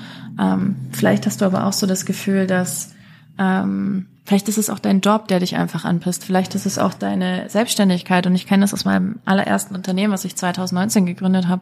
Ähm, 0.41 0.77
vielleicht 0.93 1.27
hast 1.27 1.43
du 1.43 1.45
aber 1.45 1.67
auch 1.67 1.75
so 1.75 1.87
das 1.87 2.07
Gefühl, 2.07 2.47
dass 2.47 2.95
ähm, 3.39 4.07
vielleicht 4.25 4.49
ist 4.49 4.57
es 4.57 4.71
auch 4.71 4.79
dein 4.79 5.03
Job, 5.03 5.29
der 5.29 5.41
dich 5.41 5.57
einfach 5.57 5.85
anpisst. 5.85 6.25
Vielleicht 6.25 6.55
ist 6.55 6.65
es 6.65 6.79
auch 6.79 6.95
deine 6.95 7.51
Selbstständigkeit. 7.51 8.27
Und 8.27 8.35
ich 8.35 8.47
kenne 8.47 8.63
das 8.63 8.73
aus 8.73 8.87
meinem 8.87 9.17
allerersten 9.27 9.75
Unternehmen, 9.75 10.13
was 10.15 10.25
ich 10.25 10.37
2019 10.37 11.05
gegründet 11.05 11.49
habe. 11.49 11.61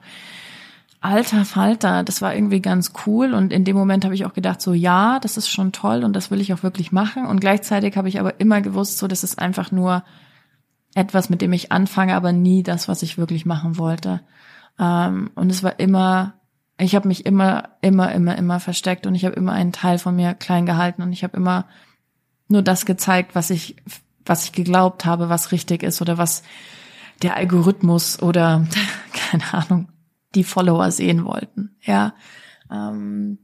Alter 1.05 1.45
Falter, 1.45 2.03
das 2.03 2.23
war 2.23 2.35
irgendwie 2.35 2.63
ganz 2.63 2.93
cool. 3.07 3.35
Und 3.35 3.53
in 3.53 3.65
dem 3.65 3.77
Moment 3.77 4.05
habe 4.05 4.15
ich 4.15 4.25
auch 4.25 4.33
gedacht, 4.33 4.63
so 4.63 4.73
ja, 4.73 5.21
das 5.21 5.37
ist 5.37 5.51
schon 5.51 5.71
toll 5.71 6.03
und 6.03 6.15
das 6.15 6.31
will 6.31 6.41
ich 6.41 6.55
auch 6.55 6.63
wirklich 6.63 6.93
machen. 6.93 7.27
Und 7.27 7.41
gleichzeitig 7.41 7.99
habe 7.99 8.09
ich 8.09 8.19
aber 8.19 8.41
immer 8.41 8.63
gewusst, 8.63 8.97
so 8.97 9.07
das 9.07 9.23
ist 9.23 9.39
einfach 9.39 9.71
nur 9.71 10.03
etwas, 10.95 11.29
mit 11.29 11.43
dem 11.43 11.53
ich 11.53 11.73
anfange, 11.73 12.15
aber 12.15 12.33
nie 12.33 12.63
das, 12.63 12.89
was 12.89 13.03
ich 13.03 13.19
wirklich 13.19 13.45
machen 13.45 13.77
wollte. 13.77 14.23
Ähm, 14.79 15.31
und 15.35 15.51
es 15.51 15.63
war 15.63 15.79
immer 15.79 16.35
ich 16.79 16.95
habe 16.97 17.07
mich 17.07 17.25
immer, 17.25 17.69
immer, 17.83 18.11
immer, 18.13 18.37
immer 18.37 18.59
versteckt 18.59 19.07
und 19.07 19.15
ich 19.15 19.25
habe 19.25 19.37
immer 19.37 19.53
einen 19.53 19.73
Teil 19.73 19.99
von 19.99 20.17
mir 20.17 20.35
klein 20.35 20.67
gehalten 20.67 21.03
und 21.03 21.13
ich 21.13 21.23
habe 21.23 21.37
immer 21.37 21.67
nur 22.49 22.63
das 22.63 22.85
gezeigt, 22.85 23.35
was 23.35 23.51
ich, 23.51 23.77
was 24.25 24.45
ich 24.45 24.53
geglaubt 24.53 25.05
habe, 25.05 25.29
was 25.29 25.53
richtig 25.53 25.83
ist 25.83 26.03
oder 26.03 26.19
was 26.19 26.43
der 27.23 27.37
Algorithmus 27.37 28.21
oder 28.21 28.67
keine 29.13 29.55
Ahnung 29.55 29.89
die 30.35 30.45
Follower 30.45 30.91
sehen 30.91 31.25
wollten. 31.25 31.77
Ja. 31.83 32.15
Ähm, 32.71 33.39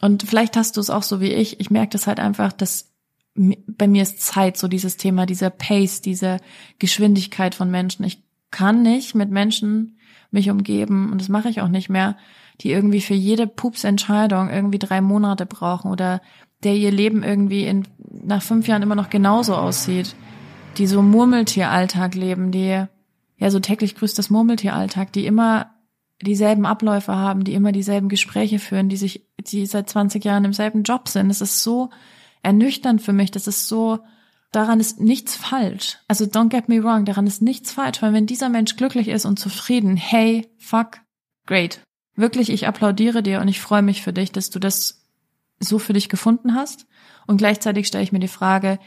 und 0.00 0.22
vielleicht 0.24 0.56
hast 0.56 0.76
du 0.76 0.80
es 0.80 0.90
auch 0.90 1.02
so 1.02 1.20
wie 1.20 1.32
ich. 1.32 1.60
Ich 1.60 1.70
merke 1.70 1.90
das 1.90 2.06
halt 2.06 2.20
einfach, 2.20 2.52
dass 2.52 2.92
bei 3.34 3.88
mir 3.88 4.02
ist 4.02 4.20
Zeit, 4.20 4.56
so 4.56 4.68
dieses 4.68 4.96
Thema, 4.96 5.26
dieser 5.26 5.50
Pace, 5.50 6.00
diese 6.00 6.38
Geschwindigkeit 6.78 7.54
von 7.54 7.70
Menschen. 7.70 8.04
Ich 8.04 8.22
kann 8.50 8.82
nicht 8.82 9.14
mit 9.14 9.30
Menschen 9.30 9.98
mich 10.30 10.50
umgeben 10.50 11.10
und 11.10 11.20
das 11.20 11.28
mache 11.28 11.48
ich 11.48 11.60
auch 11.60 11.68
nicht 11.68 11.88
mehr, 11.88 12.16
die 12.60 12.70
irgendwie 12.70 13.00
für 13.00 13.14
jede 13.14 13.46
Pupsentscheidung 13.46 14.50
irgendwie 14.50 14.78
drei 14.78 15.00
Monate 15.00 15.46
brauchen 15.46 15.90
oder 15.90 16.20
der 16.62 16.76
ihr 16.76 16.92
Leben 16.92 17.22
irgendwie 17.22 17.66
in, 17.66 17.86
nach 18.10 18.42
fünf 18.42 18.68
Jahren 18.68 18.82
immer 18.82 18.94
noch 18.94 19.10
genauso 19.10 19.56
aussieht, 19.56 20.14
die 20.78 20.86
so 20.86 21.02
Murmeltieralltag 21.02 22.14
leben, 22.14 22.52
die 22.52 22.84
ja 23.36 23.50
so 23.50 23.58
täglich 23.58 23.96
grüßt 23.96 24.18
das 24.18 24.30
Murmeltieralltag, 24.30 25.12
die 25.12 25.26
immer 25.26 25.73
dieselben 26.22 26.66
Abläufe 26.66 27.14
haben, 27.14 27.44
die 27.44 27.54
immer 27.54 27.72
dieselben 27.72 28.08
Gespräche 28.08 28.58
führen, 28.58 28.88
die 28.88 28.96
sich, 28.96 29.26
die 29.38 29.66
seit 29.66 29.88
20 29.88 30.24
Jahren 30.24 30.44
im 30.44 30.52
selben 30.52 30.82
Job 30.82 31.08
sind. 31.08 31.28
Das 31.28 31.40
ist 31.40 31.62
so 31.62 31.90
ernüchternd 32.42 33.02
für 33.02 33.12
mich. 33.12 33.30
Das 33.30 33.46
ist 33.46 33.68
so, 33.68 33.98
daran 34.52 34.80
ist 34.80 35.00
nichts 35.00 35.36
falsch. 35.36 35.98
Also 36.08 36.24
don't 36.24 36.48
get 36.48 36.68
me 36.68 36.82
wrong, 36.82 37.04
daran 37.04 37.26
ist 37.26 37.42
nichts 37.42 37.72
falsch, 37.72 38.00
weil 38.02 38.12
wenn 38.12 38.26
dieser 38.26 38.48
Mensch 38.48 38.76
glücklich 38.76 39.08
ist 39.08 39.24
und 39.24 39.38
zufrieden, 39.38 39.96
hey, 39.96 40.48
fuck, 40.58 41.00
great. 41.46 41.80
Wirklich, 42.16 42.50
ich 42.50 42.68
applaudiere 42.68 43.22
dir 43.22 43.40
und 43.40 43.48
ich 43.48 43.60
freue 43.60 43.82
mich 43.82 44.02
für 44.02 44.12
dich, 44.12 44.30
dass 44.30 44.50
du 44.50 44.60
das 44.60 45.04
so 45.58 45.78
für 45.78 45.92
dich 45.92 46.08
gefunden 46.08 46.54
hast. 46.54 46.86
Und 47.26 47.38
gleichzeitig 47.38 47.86
stelle 47.86 48.04
ich 48.04 48.12
mir 48.12 48.20
die 48.20 48.28
Frage, 48.28 48.78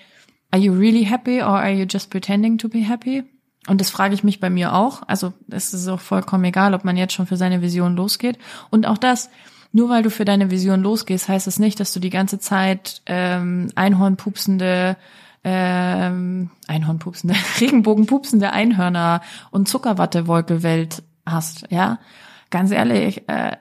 are 0.52 0.62
you 0.62 0.74
really 0.74 1.04
happy 1.04 1.42
or 1.42 1.60
are 1.60 1.72
you 1.72 1.86
just 1.86 2.10
pretending 2.10 2.58
to 2.58 2.70
be 2.70 2.80
happy? 2.80 3.24
Und 3.68 3.82
das 3.82 3.90
frage 3.90 4.14
ich 4.14 4.24
mich 4.24 4.40
bei 4.40 4.50
mir 4.50 4.74
auch. 4.74 5.04
Also 5.08 5.34
es 5.50 5.74
ist 5.74 5.88
auch 5.88 6.00
vollkommen 6.00 6.46
egal, 6.46 6.74
ob 6.74 6.84
man 6.84 6.98
jetzt 6.98 7.14
schon 7.14 7.28
für 7.28 7.38
seine 7.38 7.62
Vision 7.62 7.96
losgeht. 7.96 8.38
Und 8.70 8.88
auch 8.88 8.98
das, 8.98 9.30
nur 9.72 9.90
weil 9.90 10.04
du 10.04 10.10
für 10.10 10.26
deine 10.26 10.50
Vision 10.50 10.82
losgehst, 10.82 11.28
heißt 11.28 11.48
es 11.48 11.56
das 11.56 11.60
nicht, 11.60 11.80
dass 11.80 11.94
du 11.94 12.00
die 12.00 12.10
ganze 12.10 12.40
Zeit 12.40 13.02
ähm, 13.06 13.70
Einhornpupsende, 13.76 14.98
ähm, 15.44 16.50
Einhornpupsende, 16.68 17.36
Regenbogenpupsende 17.60 18.52
Einhörner 18.52 19.22
und 19.52 19.68
Zuckerwattewolkewelt 19.68 21.04
hast, 21.26 21.66
ja 21.70 22.00
ganz 22.50 22.72
ehrlich, 22.72 23.28
äh, 23.28 23.58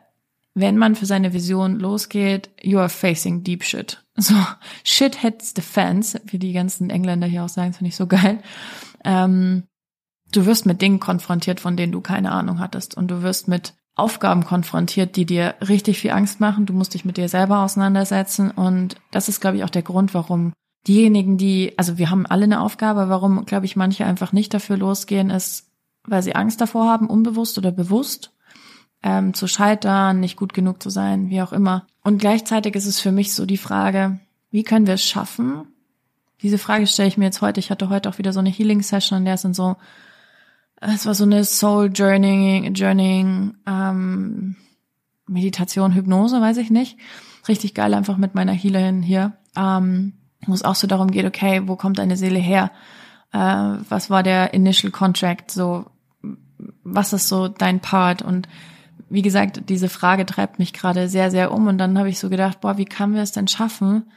wenn 0.54 0.78
man 0.78 0.94
für 0.94 1.06
seine 1.06 1.32
Vision 1.32 1.78
losgeht, 1.78 2.50
you 2.62 2.78
are 2.78 2.88
facing 2.88 3.42
deep 3.42 3.64
shit. 3.64 4.02
So, 4.18 4.34
shit 4.82 5.16
hits 5.16 5.52
the 5.54 5.60
fans, 5.60 6.16
wie 6.24 6.38
die 6.38 6.54
ganzen 6.54 6.88
Engländer 6.88 7.26
hier 7.26 7.44
auch 7.44 7.50
sagen, 7.50 7.68
das 7.68 7.76
finde 7.76 7.90
ich 7.90 7.96
so 7.96 8.06
geil. 8.06 8.38
Ähm, 9.04 9.64
du 10.32 10.46
wirst 10.46 10.66
mit 10.66 10.82
Dingen 10.82 11.00
konfrontiert, 11.00 11.60
von 11.60 11.76
denen 11.76 11.92
du 11.92 12.00
keine 12.00 12.32
Ahnung 12.32 12.58
hattest. 12.58 12.96
Und 12.96 13.10
du 13.10 13.22
wirst 13.22 13.48
mit 13.48 13.74
Aufgaben 13.94 14.44
konfrontiert, 14.44 15.16
die 15.16 15.24
dir 15.24 15.54
richtig 15.66 15.98
viel 15.98 16.10
Angst 16.10 16.40
machen. 16.40 16.66
Du 16.66 16.74
musst 16.74 16.94
dich 16.94 17.04
mit 17.04 17.16
dir 17.16 17.28
selber 17.28 17.60
auseinandersetzen. 17.60 18.50
Und 18.50 18.96
das 19.10 19.28
ist, 19.28 19.40
glaube 19.40 19.56
ich, 19.56 19.64
auch 19.64 19.70
der 19.70 19.82
Grund, 19.82 20.12
warum 20.12 20.52
diejenigen, 20.86 21.38
die, 21.38 21.72
also 21.78 21.98
wir 21.98 22.10
haben 22.10 22.26
alle 22.26 22.44
eine 22.44 22.60
Aufgabe, 22.60 23.08
warum, 23.08 23.44
glaube 23.46 23.66
ich, 23.66 23.74
manche 23.74 24.04
einfach 24.04 24.32
nicht 24.32 24.52
dafür 24.54 24.76
losgehen, 24.76 25.30
ist, 25.30 25.70
weil 26.04 26.22
sie 26.22 26.34
Angst 26.34 26.60
davor 26.60 26.86
haben, 26.86 27.08
unbewusst 27.08 27.58
oder 27.58 27.72
bewusst 27.72 28.32
ähm, 29.02 29.34
zu 29.34 29.46
scheitern, 29.46 30.20
nicht 30.20 30.36
gut 30.36 30.52
genug 30.52 30.82
zu 30.82 30.90
sein, 30.90 31.30
wie 31.30 31.42
auch 31.42 31.52
immer. 31.52 31.86
Und 32.02 32.18
gleichzeitig 32.18 32.74
ist 32.76 32.86
es 32.86 33.00
für 33.00 33.12
mich 33.12 33.34
so 33.34 33.46
die 33.46 33.56
Frage, 33.56 34.20
wie 34.50 34.62
können 34.62 34.86
wir 34.86 34.94
es 34.94 35.04
schaffen? 35.04 35.66
Diese 36.42 36.58
Frage 36.58 36.86
stelle 36.86 37.08
ich 37.08 37.16
mir 37.16 37.24
jetzt 37.24 37.40
heute. 37.40 37.60
Ich 37.60 37.70
hatte 37.70 37.88
heute 37.88 38.08
auch 38.08 38.18
wieder 38.18 38.32
so 38.32 38.40
eine 38.40 38.50
Healing 38.50 38.82
Session, 38.82 39.18
in 39.20 39.24
der 39.24 39.38
sind 39.38 39.56
so, 39.56 39.76
es 40.80 41.06
war 41.06 41.14
so 41.14 41.24
eine 41.24 41.44
Soul 41.44 41.90
Journeying, 41.92 42.74
Journeying, 42.74 43.54
ähm, 43.66 44.56
Meditation, 45.26 45.94
Hypnose, 45.94 46.40
weiß 46.40 46.58
ich 46.58 46.70
nicht. 46.70 46.98
Richtig 47.48 47.74
geil, 47.74 47.94
einfach 47.94 48.16
mit 48.16 48.34
meiner 48.34 48.52
Healerin 48.52 49.02
hier, 49.02 49.32
ähm, 49.56 50.14
wo 50.46 50.52
es 50.52 50.64
auch 50.64 50.74
so 50.74 50.86
darum 50.86 51.10
geht, 51.10 51.26
okay, 51.26 51.62
wo 51.66 51.76
kommt 51.76 51.98
deine 51.98 52.16
Seele 52.16 52.38
her? 52.38 52.70
Äh, 53.32 53.38
was 53.88 54.10
war 54.10 54.22
der 54.22 54.54
Initial 54.54 54.92
Contract? 54.92 55.50
So, 55.50 55.86
was 56.84 57.12
ist 57.12 57.28
so 57.28 57.48
dein 57.48 57.80
Part? 57.80 58.22
Und 58.22 58.48
wie 59.08 59.22
gesagt, 59.22 59.68
diese 59.68 59.88
Frage 59.88 60.26
treibt 60.26 60.58
mich 60.58 60.72
gerade 60.72 61.08
sehr, 61.08 61.30
sehr 61.30 61.52
um. 61.52 61.66
Und 61.68 61.78
dann 61.78 61.98
habe 61.98 62.08
ich 62.08 62.18
so 62.18 62.28
gedacht, 62.28 62.60
boah, 62.60 62.76
wie 62.76 62.84
kann 62.84 63.14
wir 63.14 63.22
es 63.22 63.32
denn 63.32 63.48
schaffen? 63.48 64.10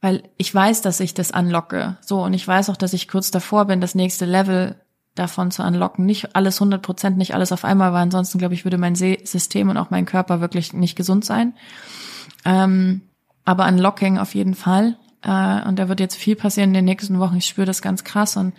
Weil 0.00 0.24
ich 0.36 0.54
weiß, 0.54 0.82
dass 0.82 1.00
ich 1.00 1.14
das 1.14 1.32
anlocke. 1.32 1.96
So, 2.00 2.22
und 2.22 2.34
ich 2.34 2.46
weiß 2.46 2.70
auch, 2.70 2.76
dass 2.76 2.92
ich 2.92 3.08
kurz 3.08 3.30
davor 3.30 3.64
bin, 3.64 3.80
das 3.80 3.94
nächste 3.94 4.24
Level 4.24 4.76
davon 5.16 5.50
zu 5.50 5.62
anlocken. 5.62 6.06
Nicht 6.06 6.36
alles 6.36 6.56
100 6.60 6.80
Prozent, 6.82 7.18
nicht 7.18 7.34
alles 7.34 7.52
auf 7.52 7.64
einmal, 7.64 7.92
weil 7.92 8.02
ansonsten, 8.02 8.38
glaube 8.38 8.54
ich, 8.54 8.64
würde 8.64 8.78
mein 8.78 8.94
System 8.94 9.68
und 9.68 9.76
auch 9.76 9.90
mein 9.90 10.06
Körper 10.06 10.40
wirklich 10.40 10.72
nicht 10.72 10.96
gesund 10.96 11.24
sein. 11.24 11.54
Ähm, 12.44 13.02
aber 13.44 13.66
Unlocking 13.66 14.18
auf 14.18 14.34
jeden 14.34 14.54
Fall. 14.54 14.96
Äh, 15.22 15.66
und 15.66 15.78
da 15.78 15.88
wird 15.88 16.00
jetzt 16.00 16.16
viel 16.16 16.36
passieren 16.36 16.70
in 16.70 16.74
den 16.74 16.84
nächsten 16.84 17.18
Wochen. 17.18 17.36
Ich 17.36 17.46
spüre 17.46 17.66
das 17.66 17.82
ganz 17.82 18.04
krass. 18.04 18.36
Und 18.36 18.54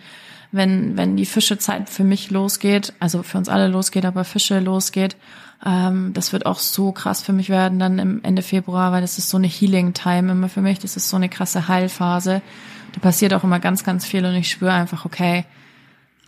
wenn, 0.52 0.96
wenn 0.96 1.16
die 1.16 1.26
Fischezeit 1.26 1.88
für 1.88 2.04
mich 2.04 2.30
losgeht, 2.30 2.92
also 3.00 3.22
für 3.22 3.38
uns 3.38 3.48
alle 3.48 3.68
losgeht, 3.68 4.04
aber 4.04 4.24
Fische 4.24 4.60
losgeht, 4.60 5.16
ähm, 5.64 6.12
das 6.14 6.32
wird 6.32 6.46
auch 6.46 6.58
so 6.58 6.92
krass 6.92 7.20
für 7.22 7.32
mich 7.32 7.48
werden 7.48 7.78
dann 7.78 7.98
im 7.98 8.22
Ende 8.22 8.42
Februar, 8.42 8.92
weil 8.92 9.00
das 9.00 9.18
ist 9.18 9.28
so 9.28 9.36
eine 9.36 9.48
Healing-Time 9.48 10.32
immer 10.32 10.48
für 10.48 10.60
mich. 10.60 10.78
Das 10.78 10.96
ist 10.96 11.08
so 11.08 11.16
eine 11.16 11.28
krasse 11.28 11.68
Heilphase. 11.68 12.42
Da 12.94 13.00
passiert 13.00 13.34
auch 13.34 13.44
immer 13.44 13.60
ganz, 13.60 13.84
ganz 13.84 14.04
viel 14.04 14.24
und 14.24 14.34
ich 14.34 14.50
spüre 14.50 14.72
einfach, 14.72 15.04
okay, 15.04 15.44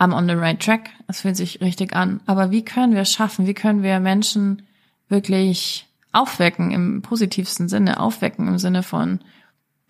I'm 0.00 0.14
on 0.14 0.26
the 0.26 0.34
right 0.34 0.58
track. 0.58 0.90
Es 1.08 1.20
fühlt 1.20 1.36
sich 1.36 1.60
richtig 1.60 1.94
an. 1.94 2.20
Aber 2.26 2.50
wie 2.50 2.64
können 2.64 2.94
wir 2.94 3.02
es 3.02 3.12
schaffen? 3.12 3.46
Wie 3.46 3.54
können 3.54 3.82
wir 3.82 4.00
Menschen 4.00 4.62
wirklich 5.08 5.86
aufwecken 6.12 6.70
im 6.70 7.02
positivsten 7.02 7.68
Sinne, 7.68 8.00
aufwecken 8.00 8.48
im 8.48 8.58
Sinne 8.58 8.82
von 8.82 9.20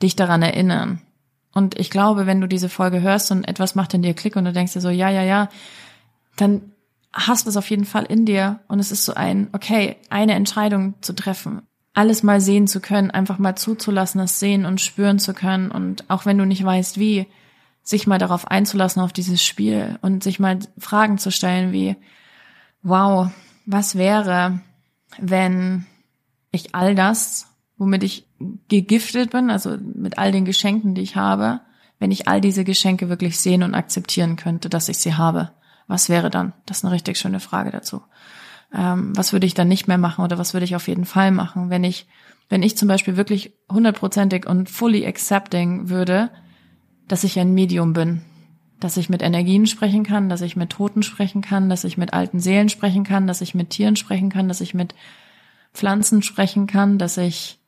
dich 0.02 0.16
daran 0.16 0.42
erinnern? 0.42 1.00
Und 1.52 1.78
ich 1.78 1.90
glaube, 1.90 2.26
wenn 2.26 2.40
du 2.40 2.48
diese 2.48 2.68
Folge 2.68 3.00
hörst 3.00 3.30
und 3.30 3.46
etwas 3.46 3.74
macht 3.74 3.94
in 3.94 4.02
dir 4.02 4.14
Klick 4.14 4.36
und 4.36 4.44
du 4.44 4.52
denkst 4.52 4.72
dir 4.72 4.80
so, 4.80 4.90
ja, 4.90 5.10
ja, 5.10 5.22
ja, 5.22 5.48
dann 6.36 6.72
hast 7.12 7.46
es 7.46 7.56
auf 7.56 7.70
jeden 7.70 7.84
Fall 7.84 8.04
in 8.04 8.26
dir 8.26 8.60
und 8.68 8.78
es 8.78 8.92
ist 8.92 9.04
so 9.04 9.14
ein, 9.14 9.48
okay, 9.52 9.96
eine 10.10 10.34
Entscheidung 10.34 10.94
zu 11.00 11.12
treffen, 11.12 11.62
alles 11.92 12.22
mal 12.22 12.40
sehen 12.40 12.68
zu 12.68 12.80
können, 12.80 13.10
einfach 13.10 13.38
mal 13.38 13.56
zuzulassen, 13.56 14.20
es 14.20 14.38
sehen 14.38 14.64
und 14.64 14.80
spüren 14.80 15.18
zu 15.18 15.34
können 15.34 15.72
und 15.72 16.08
auch 16.08 16.24
wenn 16.24 16.38
du 16.38 16.46
nicht 16.46 16.64
weißt 16.64 17.00
wie, 17.00 17.26
sich 17.82 18.06
mal 18.06 18.18
darauf 18.18 18.49
einzulassen 18.49 19.02
auf 19.02 19.12
dieses 19.12 19.42
Spiel 19.44 19.99
und 20.02 20.22
sich 20.22 20.38
mal 20.38 20.58
Fragen 20.78 21.18
zu 21.18 21.30
stellen 21.30 21.72
wie, 21.72 21.96
wow, 22.82 23.30
was 23.66 23.96
wäre, 23.96 24.60
wenn 25.18 25.87
ich 26.52 26.75
all 26.75 26.94
das, 26.94 27.46
womit 27.76 28.02
ich 28.02 28.26
gegiftet 28.68 29.30
bin, 29.30 29.50
also 29.50 29.76
mit 29.78 30.18
all 30.18 30.32
den 30.32 30.44
Geschenken, 30.44 30.94
die 30.94 31.02
ich 31.02 31.16
habe, 31.16 31.60
wenn 31.99 32.10
ich 32.10 32.28
all 32.28 32.40
diese 32.40 32.64
Geschenke 32.64 33.08
wirklich 33.08 33.38
sehen 33.38 33.62
und 33.62 33.75
akzeptieren 33.75 34.37
könnte, 34.37 34.68
dass 34.68 34.88
ich 34.88 34.99
sie 34.99 35.14
habe 35.14 35.50
was 35.90 36.08
wäre 36.08 36.30
dann? 36.30 36.52
Das 36.66 36.78
ist 36.78 36.84
eine 36.84 36.94
richtig 36.94 37.18
schöne 37.18 37.40
Frage 37.40 37.72
dazu. 37.72 38.00
Ähm, 38.72 39.14
was 39.16 39.32
würde 39.32 39.46
ich 39.46 39.54
dann 39.54 39.66
nicht 39.66 39.88
mehr 39.88 39.99
machen 39.99 40.25
oder 40.25 40.38
was 40.38 40.54
würde 40.54 40.64
ich 40.64 40.76
auf 40.76 40.87
jeden 40.87 41.04
Fall 41.04 41.32
machen, 41.32 41.68
wenn 41.68 41.82
ich, 41.82 42.06
wenn 42.49 42.62
ich 42.62 42.78
zum 42.78 42.87
Beispiel 42.87 43.16
wirklich 43.16 43.54
hundertprozentig 43.70 44.46
und 44.46 44.70
fully 44.70 45.04
accepting 45.04 45.88
würde, 45.88 46.30
dass 47.10 47.24
ich 47.24 47.40
ein 47.40 47.54
Medium 47.54 47.92
bin, 47.92 48.22
dass 48.78 48.96
ich 48.96 49.08
mit 49.08 49.20
Energien 49.20 49.66
sprechen 49.66 50.04
kann, 50.04 50.28
dass 50.28 50.42
ich 50.42 50.54
mit 50.54 50.70
Toten 50.70 51.02
sprechen 51.02 51.42
kann, 51.42 51.68
dass 51.68 51.82
ich 51.82 51.98
mit 51.98 52.12
alten 52.12 52.38
Seelen 52.38 52.68
sprechen 52.68 53.02
kann, 53.02 53.26
dass 53.26 53.40
ich 53.40 53.54
mit 53.54 53.70
Tieren 53.70 53.96
sprechen 53.96 54.30
kann, 54.30 54.46
dass 54.46 54.60
ich 54.60 54.74
mit 54.74 54.94
Pflanzen 55.74 56.22
sprechen 56.22 56.68
kann, 56.68 56.98
dass 56.98 57.16
ich 57.16 57.58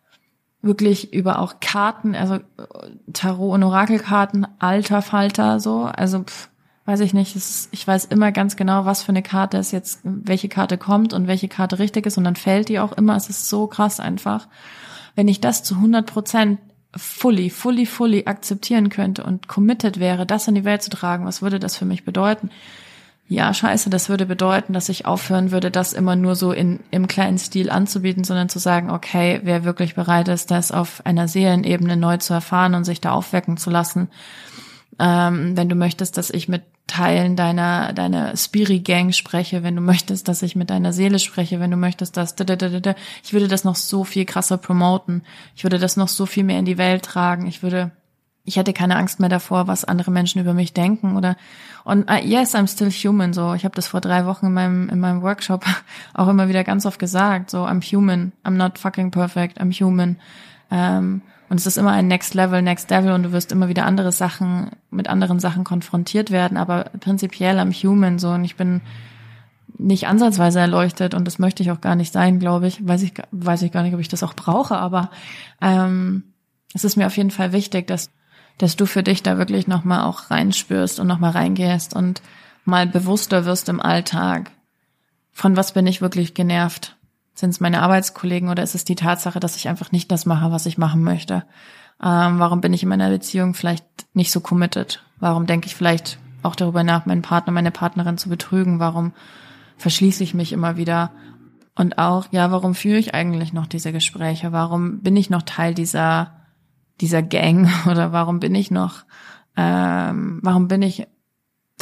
wirklich 0.61 1.13
über 1.13 1.41
auch 1.41 1.57
Karten, 1.61 2.15
also 2.15 2.39
Tarot 3.13 3.55
und 3.55 3.65
Orakelkarten, 3.65 4.47
alter 4.61 5.03
Falter, 5.03 5.59
so, 5.59 5.83
also 5.87 6.23
pff, 6.23 6.49
weiß 6.85 7.01
ich 7.01 7.13
nicht, 7.13 7.35
ist, 7.35 7.69
ich 7.73 7.85
weiß 7.85 8.05
immer 8.07 8.31
ganz 8.31 8.55
genau, 8.55 8.85
was 8.85 9.03
für 9.03 9.11
eine 9.11 9.23
Karte 9.23 9.59
es 9.59 9.73
jetzt, 9.73 10.01
welche 10.05 10.49
Karte 10.49 10.79
kommt 10.79 11.15
und 11.15 11.27
welche 11.27 11.49
Karte 11.49 11.81
richtig 11.81 12.07
ist. 12.07 12.17
Und 12.17 12.25
dann 12.25 12.37
fällt 12.37 12.69
die 12.69 12.79
auch 12.79 12.93
immer, 12.93 13.17
es 13.17 13.29
ist 13.29 13.49
so 13.49 13.67
krass 13.67 13.99
einfach. 13.99 14.47
Wenn 15.17 15.27
ich 15.27 15.41
das 15.41 15.65
zu 15.65 15.75
100 15.75 16.07
Prozent 16.07 16.61
fully, 16.97 17.51
fully, 17.51 17.87
fully 17.87 18.25
akzeptieren 18.27 18.89
könnte 18.89 19.25
und 19.25 19.49
committed 19.49 19.99
wäre, 19.99 20.27
das 20.27 20.49
in 20.49 20.55
die 20.55 20.65
Welt 20.65 20.83
zu 20.83 20.91
tragen, 20.91 21.25
was 21.25 21.43
würde 21.43 21.59
das 21.59 21.77
für 21.77 21.85
mich 21.85 22.05
bedeuten? 22.05 22.51
Ja, 23.29 23.55
scheiße, 23.55 23.89
das 23.89 24.11
würde 24.11 24.27
bedeuten, 24.27 24.75
dass 24.75 24.91
ich 24.91 25.07
aufhören 25.07 25.53
würde, 25.53 25.71
das 25.71 25.95
immer 25.95 26.17
nur 26.17 26.37
so 26.37 26.53
in, 26.53 26.81
im 26.91 27.07
kleinen 27.07 27.39
Stil 27.39 27.71
anzubieten, 27.71 28.25
sondern 28.25 28.51
zu 28.51 28.59
sagen, 28.59 28.91
okay, 28.91 29.41
wer 29.43 29.65
wirklich 29.65 29.95
bereit 29.95 30.29
ist, 30.29 30.51
das 30.51 30.71
auf 30.71 31.07
einer 31.07 31.29
Seelenebene 31.29 31.97
neu 31.97 32.19
zu 32.19 32.35
erfahren 32.35 32.75
und 32.75 32.85
sich 32.85 33.01
da 33.01 33.13
aufwecken 33.13 33.57
zu 33.57 33.71
lassen, 33.71 34.11
ähm, 35.03 35.57
wenn 35.57 35.69
du 35.69 35.75
möchtest, 35.75 36.17
dass 36.17 36.31
ich 36.31 36.49
mit 36.49 36.63
Teilen 36.87 37.35
deiner, 37.35 37.93
deiner 37.93 38.37
Spiri-Gang 38.37 39.13
spreche, 39.13 39.65
wenn 39.65 39.75
du 39.75 39.83
möchtest, 39.83 40.29
dass 40.29 40.43
ich 40.43 40.55
mit 40.55 40.71
deiner 40.71 40.93
Seele 40.93 41.19
spreche, 41.19 41.59
wenn 41.59 41.73
du 41.73 41.77
möchtest, 41.77 42.17
dass, 42.17 42.37
ich 42.39 43.33
würde 43.33 43.49
das 43.49 43.65
noch 43.65 43.75
so 43.75 44.05
viel 44.05 44.25
krasser 44.25 44.59
promoten. 44.59 45.23
Ich 45.57 45.65
würde 45.65 45.81
das 45.81 45.97
noch 45.97 46.07
so 46.07 46.25
viel 46.25 46.45
mehr 46.45 46.61
in 46.61 46.67
die 46.67 46.79
Welt 46.79 47.03
tragen. 47.05 47.47
Ich 47.49 47.65
würde, 47.65 47.91
ich 48.45 48.57
hätte 48.57 48.73
keine 48.73 48.97
Angst 48.97 49.19
mehr 49.19 49.29
davor, 49.29 49.67
was 49.67 49.85
andere 49.85 50.13
Menschen 50.13 50.41
über 50.41 50.55
mich 50.55 50.73
denken 50.73 51.17
oder, 51.17 51.37
und 51.83 52.09
uh, 52.09 52.23
yes, 52.23 52.55
I'm 52.55 52.69
still 52.69 52.91
human, 52.91 53.33
so. 53.33 53.55
Ich 53.55 53.65
habe 53.65 53.75
das 53.75 53.89
vor 53.89 54.01
drei 54.01 54.25
Wochen 54.25 54.47
in 54.47 54.53
meinem, 54.53 54.89
in 54.89 55.01
meinem 55.01 55.23
Workshop 55.23 55.65
auch 56.15 56.29
immer 56.29 56.49
wieder 56.49 56.63
ganz 56.63 56.87
oft 56.87 57.01
gesagt, 57.01 57.51
so, 57.51 57.65
I'm 57.65 57.83
human, 57.83 58.31
I'm 58.45 58.57
not 58.57 58.79
fucking 58.79 59.11
perfect, 59.11 59.61
I'm 59.61 59.73
human. 59.73 60.21
Ähm, 60.71 61.23
und 61.53 61.59
es 61.59 61.67
ist 61.67 61.77
immer 61.77 61.91
ein 61.93 62.09
Next 62.09 62.33
Level, 62.33 62.63
Next 62.63 62.89
Level 62.89 63.13
und 63.13 63.25
du 63.25 63.33
wirst 63.33 63.53
immer 63.53 63.69
wieder 63.69 63.85
andere 63.85 64.11
Sachen, 64.11 64.71
mit 64.91 65.07
anderen 65.09 65.39
Sachen 65.39 65.65
konfrontiert 65.65 66.31
werden, 66.31 66.57
aber 66.57 66.85
prinzipiell 66.99 67.59
am 67.59 67.73
Human 67.73 68.19
so 68.19 68.31
und 68.31 68.43
ich 68.43 68.57
bin 68.57 68.81
nicht 69.77 70.07
ansatzweise 70.07 70.61
erleuchtet 70.61 71.13
und 71.13 71.27
das 71.27 71.39
möchte 71.39 71.63
ich 71.63 71.71
auch 71.71 71.83
gar 71.83 71.95
nicht 71.95 72.11
sein, 72.11 72.39
glaube 72.39 72.69
ich. 72.69 72.89
Weiß 72.89 73.03
ich, 73.03 73.13
weiß 73.33 73.61
ich 73.61 73.71
gar 73.71 73.83
nicht, 73.83 73.93
ob 73.93 74.01
ich 74.01 74.09
das 74.09 74.23
auch 74.23 74.33
brauche, 74.33 74.79
aber 74.79 75.11
ähm, 75.61 76.23
es 76.73 76.85
ist 76.85 76.97
mir 76.97 77.07
auf 77.07 77.19
jeden 77.19 77.31
Fall 77.31 77.53
wichtig, 77.53 77.87
dass, 77.87 78.09
dass 78.57 78.77
du 78.77 78.87
für 78.87 79.03
dich 79.03 79.23
da 79.23 79.37
wirklich 79.37 79.67
nochmal 79.67 80.05
auch 80.05 80.31
reinspürst 80.31 81.01
und 81.01 81.07
nochmal 81.07 81.33
reingehst 81.33 81.95
und 81.95 82.23
mal 82.65 82.87
bewusster 82.87 83.45
wirst 83.45 83.69
im 83.69 83.83
Alltag. 83.83 84.53
Von 85.33 85.55
was 85.55 85.73
bin 85.73 85.87
ich 85.87 86.01
wirklich 86.01 86.33
genervt? 86.33 86.97
Sind 87.35 87.51
es 87.51 87.61
meine 87.61 87.83
Arbeitskollegen 87.83 88.49
oder 88.49 88.63
ist 88.63 88.75
es 88.75 88.85
die 88.85 88.95
Tatsache, 88.95 89.41
dass 89.41 89.57
ich 89.57 89.69
einfach 89.69 89.93
nicht 89.93 90.11
das 90.11 90.27
mache, 90.27 90.51
was 90.51 90.67
ich 90.67 90.79
machen 90.79 91.03
möchte? 91.03 91.45
Ähm, 92.03 92.39
warum 92.39 92.61
bin 92.61 92.73
ich 92.73 92.83
in 92.83 92.89
meiner 92.89 93.09
Beziehung 93.09 93.55
vielleicht 93.55 93.85
nicht 94.13 94.33
so 94.33 94.41
committed? 94.41 95.03
Warum 95.19 95.47
denke 95.47 95.67
ich 95.67 95.75
vielleicht 95.75 96.19
auch 96.43 96.57
darüber 96.57 96.83
nach, 96.83 97.07
meinen 97.07 97.23
Partner, 97.23 97.53
meine 97.53 97.71
Partnerin 97.71 98.19
zu 98.19 98.29
betrügen? 98.29 98.81
Warum 98.81 99.13
verschließe 99.79 100.23
ich 100.25 100.35
mich 100.35 100.53
immer 100.53 100.77
wieder? 100.77 101.13
Und 101.75 101.99
auch, 101.99 102.27
ja, 102.33 102.51
warum 102.51 102.75
führe 102.75 102.99
ich 102.99 103.15
eigentlich 103.15 103.53
noch 103.53 103.67
diese 103.67 103.93
Gespräche? 103.93 104.53
Warum 104.53 105.01
bin 105.01 105.17
ich 105.17 105.31
noch 105.31 105.43
Teil 105.43 105.75
dieser, 105.75 106.33
dieser 107.01 107.23
Gang? 107.23 107.71
Oder 107.91 108.13
warum 108.13 108.41
bin 108.41 108.55
ich 108.55 108.71
noch, 108.71 109.05
ähm, 109.57 110.41
warum 110.43 110.69
bin 110.69 110.83
ich 110.83 111.07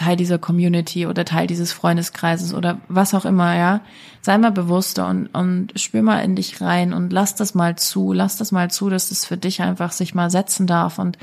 Teil 0.01 0.17
dieser 0.17 0.39
Community 0.39 1.07
oder 1.07 1.25
Teil 1.25 1.47
dieses 1.47 1.73
Freundeskreises 1.73 2.55
oder 2.55 2.81
was 2.89 3.15
auch 3.15 3.25
immer, 3.25 3.55
ja. 3.57 3.81
Sei 4.23 4.37
mal 4.39 4.51
bewusster 4.51 5.09
und, 5.09 5.27
und 5.29 5.79
spür 5.79 6.03
mal 6.03 6.21
in 6.21 6.37
dich 6.37 6.61
rein 6.61 6.93
und 6.93 7.13
lass 7.13 7.35
das 7.35 7.55
mal 7.55 7.77
zu, 7.77 8.13
lass 8.13 8.37
das 8.37 8.51
mal 8.51 8.71
zu, 8.71 8.89
dass 8.89 9.11
das 9.11 9.25
für 9.25 9.37
dich 9.37 9.63
einfach 9.63 9.93
sich 9.93 10.15
mal 10.15 10.31
setzen 10.31 10.67
darf 10.67 10.99
und 10.99 11.19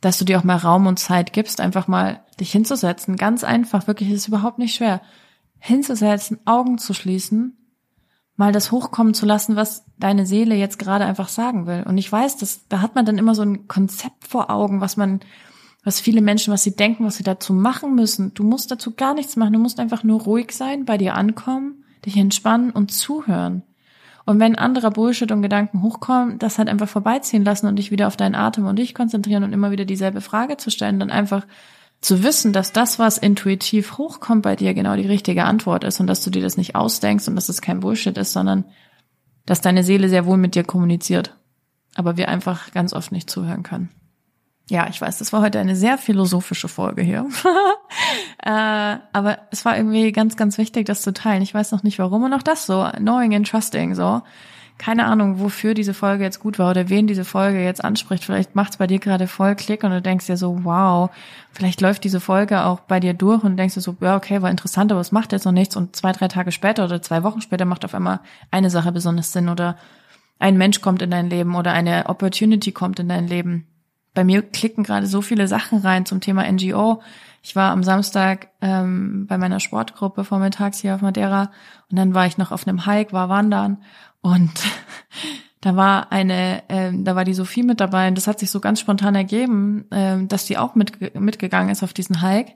dass 0.00 0.18
du 0.18 0.24
dir 0.24 0.38
auch 0.38 0.44
mal 0.44 0.56
Raum 0.56 0.86
und 0.86 0.98
Zeit 0.98 1.32
gibst, 1.32 1.60
einfach 1.60 1.88
mal 1.88 2.20
dich 2.38 2.52
hinzusetzen. 2.52 3.16
Ganz 3.16 3.42
einfach, 3.44 3.86
wirklich, 3.86 4.10
ist 4.10 4.28
überhaupt 4.28 4.58
nicht 4.58 4.74
schwer. 4.74 5.00
Hinzusetzen, 5.58 6.38
Augen 6.46 6.78
zu 6.78 6.94
schließen, 6.94 7.56
mal 8.36 8.52
das 8.52 8.70
hochkommen 8.70 9.12
zu 9.12 9.26
lassen, 9.26 9.56
was 9.56 9.84
deine 9.98 10.26
Seele 10.26 10.54
jetzt 10.54 10.78
gerade 10.78 11.04
einfach 11.04 11.28
sagen 11.28 11.66
will. 11.66 11.84
Und 11.86 11.98
ich 11.98 12.10
weiß, 12.10 12.38
dass, 12.38 12.66
da 12.68 12.80
hat 12.80 12.94
man 12.94 13.04
dann 13.04 13.18
immer 13.18 13.34
so 13.34 13.42
ein 13.42 13.68
Konzept 13.68 14.26
vor 14.26 14.50
Augen, 14.50 14.80
was 14.80 14.96
man, 14.96 15.20
was 15.82 16.00
viele 16.00 16.20
Menschen, 16.20 16.52
was 16.52 16.62
sie 16.62 16.76
denken, 16.76 17.04
was 17.04 17.16
sie 17.16 17.22
dazu 17.22 17.52
machen 17.52 17.94
müssen. 17.94 18.34
Du 18.34 18.44
musst 18.44 18.70
dazu 18.70 18.94
gar 18.94 19.14
nichts 19.14 19.36
machen. 19.36 19.54
Du 19.54 19.58
musst 19.58 19.80
einfach 19.80 20.04
nur 20.04 20.20
ruhig 20.20 20.52
sein, 20.52 20.84
bei 20.84 20.98
dir 20.98 21.14
ankommen, 21.14 21.84
dich 22.04 22.16
entspannen 22.16 22.70
und 22.70 22.92
zuhören. 22.92 23.62
Und 24.26 24.38
wenn 24.38 24.56
anderer 24.56 24.90
Bullshit 24.90 25.32
und 25.32 25.42
Gedanken 25.42 25.82
hochkommen, 25.82 26.38
das 26.38 26.58
halt 26.58 26.68
einfach 26.68 26.88
vorbeiziehen 26.88 27.44
lassen 27.44 27.66
und 27.66 27.76
dich 27.76 27.90
wieder 27.90 28.06
auf 28.06 28.16
deinen 28.16 28.34
Atem 28.34 28.66
und 28.66 28.78
dich 28.78 28.94
konzentrieren 28.94 29.42
und 29.42 29.52
immer 29.52 29.70
wieder 29.70 29.86
dieselbe 29.86 30.20
Frage 30.20 30.56
zu 30.56 30.70
stellen, 30.70 31.00
dann 31.00 31.10
einfach 31.10 31.46
zu 32.00 32.22
wissen, 32.22 32.52
dass 32.52 32.72
das, 32.72 32.98
was 32.98 33.18
intuitiv 33.18 33.98
hochkommt 33.98 34.42
bei 34.42 34.56
dir, 34.56 34.74
genau 34.74 34.96
die 34.96 35.06
richtige 35.06 35.44
Antwort 35.44 35.84
ist 35.84 36.00
und 36.00 36.06
dass 36.06 36.22
du 36.22 36.30
dir 36.30 36.42
das 36.42 36.56
nicht 36.56 36.74
ausdenkst 36.74 37.28
und 37.28 37.36
dass 37.36 37.48
es 37.48 37.60
kein 37.60 37.80
Bullshit 37.80 38.16
ist, 38.16 38.32
sondern 38.32 38.64
dass 39.46 39.60
deine 39.60 39.82
Seele 39.82 40.08
sehr 40.08 40.26
wohl 40.26 40.36
mit 40.36 40.54
dir 40.54 40.64
kommuniziert. 40.64 41.36
Aber 41.94 42.16
wir 42.16 42.28
einfach 42.28 42.70
ganz 42.72 42.92
oft 42.92 43.12
nicht 43.12 43.28
zuhören 43.28 43.62
können. 43.62 43.90
Ja, 44.70 44.86
ich 44.88 45.00
weiß, 45.00 45.18
das 45.18 45.32
war 45.32 45.42
heute 45.42 45.58
eine 45.58 45.74
sehr 45.74 45.98
philosophische 45.98 46.68
Folge 46.68 47.02
hier. 47.02 47.26
äh, 48.44 48.98
aber 49.12 49.38
es 49.50 49.64
war 49.64 49.76
irgendwie 49.76 50.12
ganz, 50.12 50.36
ganz 50.36 50.58
wichtig, 50.58 50.86
das 50.86 51.02
zu 51.02 51.12
teilen. 51.12 51.42
Ich 51.42 51.52
weiß 51.52 51.72
noch 51.72 51.82
nicht 51.82 51.98
warum 51.98 52.22
und 52.22 52.32
auch 52.32 52.42
das 52.42 52.66
so, 52.66 52.88
knowing 52.96 53.34
and 53.34 53.48
trusting, 53.48 53.96
so. 53.96 54.22
Keine 54.78 55.06
Ahnung, 55.06 55.40
wofür 55.40 55.74
diese 55.74 55.92
Folge 55.92 56.22
jetzt 56.22 56.38
gut 56.38 56.60
war 56.60 56.70
oder 56.70 56.88
wen 56.88 57.08
diese 57.08 57.24
Folge 57.24 57.62
jetzt 57.64 57.84
anspricht. 57.84 58.24
Vielleicht 58.24 58.54
macht's 58.54 58.76
bei 58.76 58.86
dir 58.86 59.00
gerade 59.00 59.26
voll 59.26 59.56
Klick 59.56 59.82
und 59.82 59.90
du 59.90 60.00
denkst 60.00 60.26
dir 60.26 60.36
so, 60.36 60.62
wow, 60.62 61.10
vielleicht 61.50 61.80
läuft 61.80 62.04
diese 62.04 62.20
Folge 62.20 62.64
auch 62.64 62.78
bei 62.78 63.00
dir 63.00 63.12
durch 63.12 63.42
und 63.42 63.56
denkst 63.56 63.74
dir 63.74 63.80
so, 63.80 63.96
ja, 64.00 64.16
okay, 64.16 64.40
war 64.40 64.52
interessant, 64.52 64.92
aber 64.92 65.00
es 65.00 65.10
macht 65.10 65.32
jetzt 65.32 65.46
noch 65.46 65.52
nichts. 65.52 65.74
Und 65.74 65.96
zwei, 65.96 66.12
drei 66.12 66.28
Tage 66.28 66.52
später 66.52 66.84
oder 66.84 67.02
zwei 67.02 67.24
Wochen 67.24 67.40
später 67.40 67.64
macht 67.64 67.84
auf 67.84 67.94
einmal 67.94 68.20
eine 68.52 68.70
Sache 68.70 68.92
besonders 68.92 69.32
Sinn 69.32 69.48
oder 69.48 69.76
ein 70.38 70.56
Mensch 70.56 70.80
kommt 70.80 71.02
in 71.02 71.10
dein 71.10 71.28
Leben 71.28 71.56
oder 71.56 71.72
eine 71.72 72.06
Opportunity 72.06 72.70
kommt 72.70 73.00
in 73.00 73.08
dein 73.08 73.26
Leben 73.26 73.66
bei 74.14 74.24
mir 74.24 74.42
klicken 74.42 74.84
gerade 74.84 75.06
so 75.06 75.22
viele 75.22 75.48
Sachen 75.48 75.78
rein 75.78 76.06
zum 76.06 76.20
Thema 76.20 76.50
NGO. 76.50 77.02
Ich 77.42 77.56
war 77.56 77.70
am 77.72 77.82
Samstag 77.82 78.48
ähm, 78.60 79.26
bei 79.26 79.38
meiner 79.38 79.60
Sportgruppe 79.60 80.24
vormittags 80.24 80.80
hier 80.80 80.94
auf 80.94 81.00
Madeira 81.00 81.50
und 81.90 81.98
dann 81.98 82.14
war 82.14 82.26
ich 82.26 82.38
noch 82.38 82.52
auf 82.52 82.66
einem 82.66 82.86
Hike, 82.86 83.12
war 83.12 83.28
wandern 83.28 83.78
und 84.20 84.52
da 85.60 85.76
war 85.76 86.12
eine, 86.12 86.62
ähm, 86.68 87.04
da 87.04 87.16
war 87.16 87.24
die 87.24 87.34
Sophie 87.34 87.62
mit 87.62 87.80
dabei 87.80 88.08
und 88.08 88.16
das 88.16 88.26
hat 88.26 88.38
sich 88.38 88.50
so 88.50 88.60
ganz 88.60 88.80
spontan 88.80 89.14
ergeben, 89.14 89.86
ähm, 89.90 90.28
dass 90.28 90.44
die 90.44 90.58
auch 90.58 90.74
mit, 90.74 91.18
mitgegangen 91.18 91.70
ist 91.70 91.82
auf 91.82 91.92
diesen 91.92 92.20
Hike. 92.20 92.52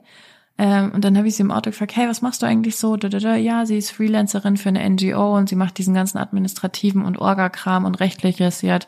Ähm, 0.57 0.91
und 0.93 1.03
dann 1.03 1.17
habe 1.17 1.27
ich 1.27 1.35
sie 1.35 1.43
im 1.43 1.51
Auto 1.51 1.71
gefragt, 1.71 1.95
hey, 1.95 2.07
was 2.07 2.21
machst 2.21 2.41
du 2.41 2.45
eigentlich 2.45 2.77
so? 2.77 2.95
Ja, 2.95 3.65
sie 3.65 3.77
ist 3.77 3.91
Freelancerin 3.91 4.55
für 4.55 4.69
eine 4.69 4.89
NGO 4.89 5.35
und 5.35 5.49
sie 5.49 5.55
macht 5.55 5.77
diesen 5.77 5.93
ganzen 5.93 6.17
administrativen 6.17 7.03
und 7.03 7.17
Orga-Kram 7.17 7.83
und 7.83 7.99
rechtliches. 7.99 8.59
Sie 8.59 8.71
hat 8.71 8.87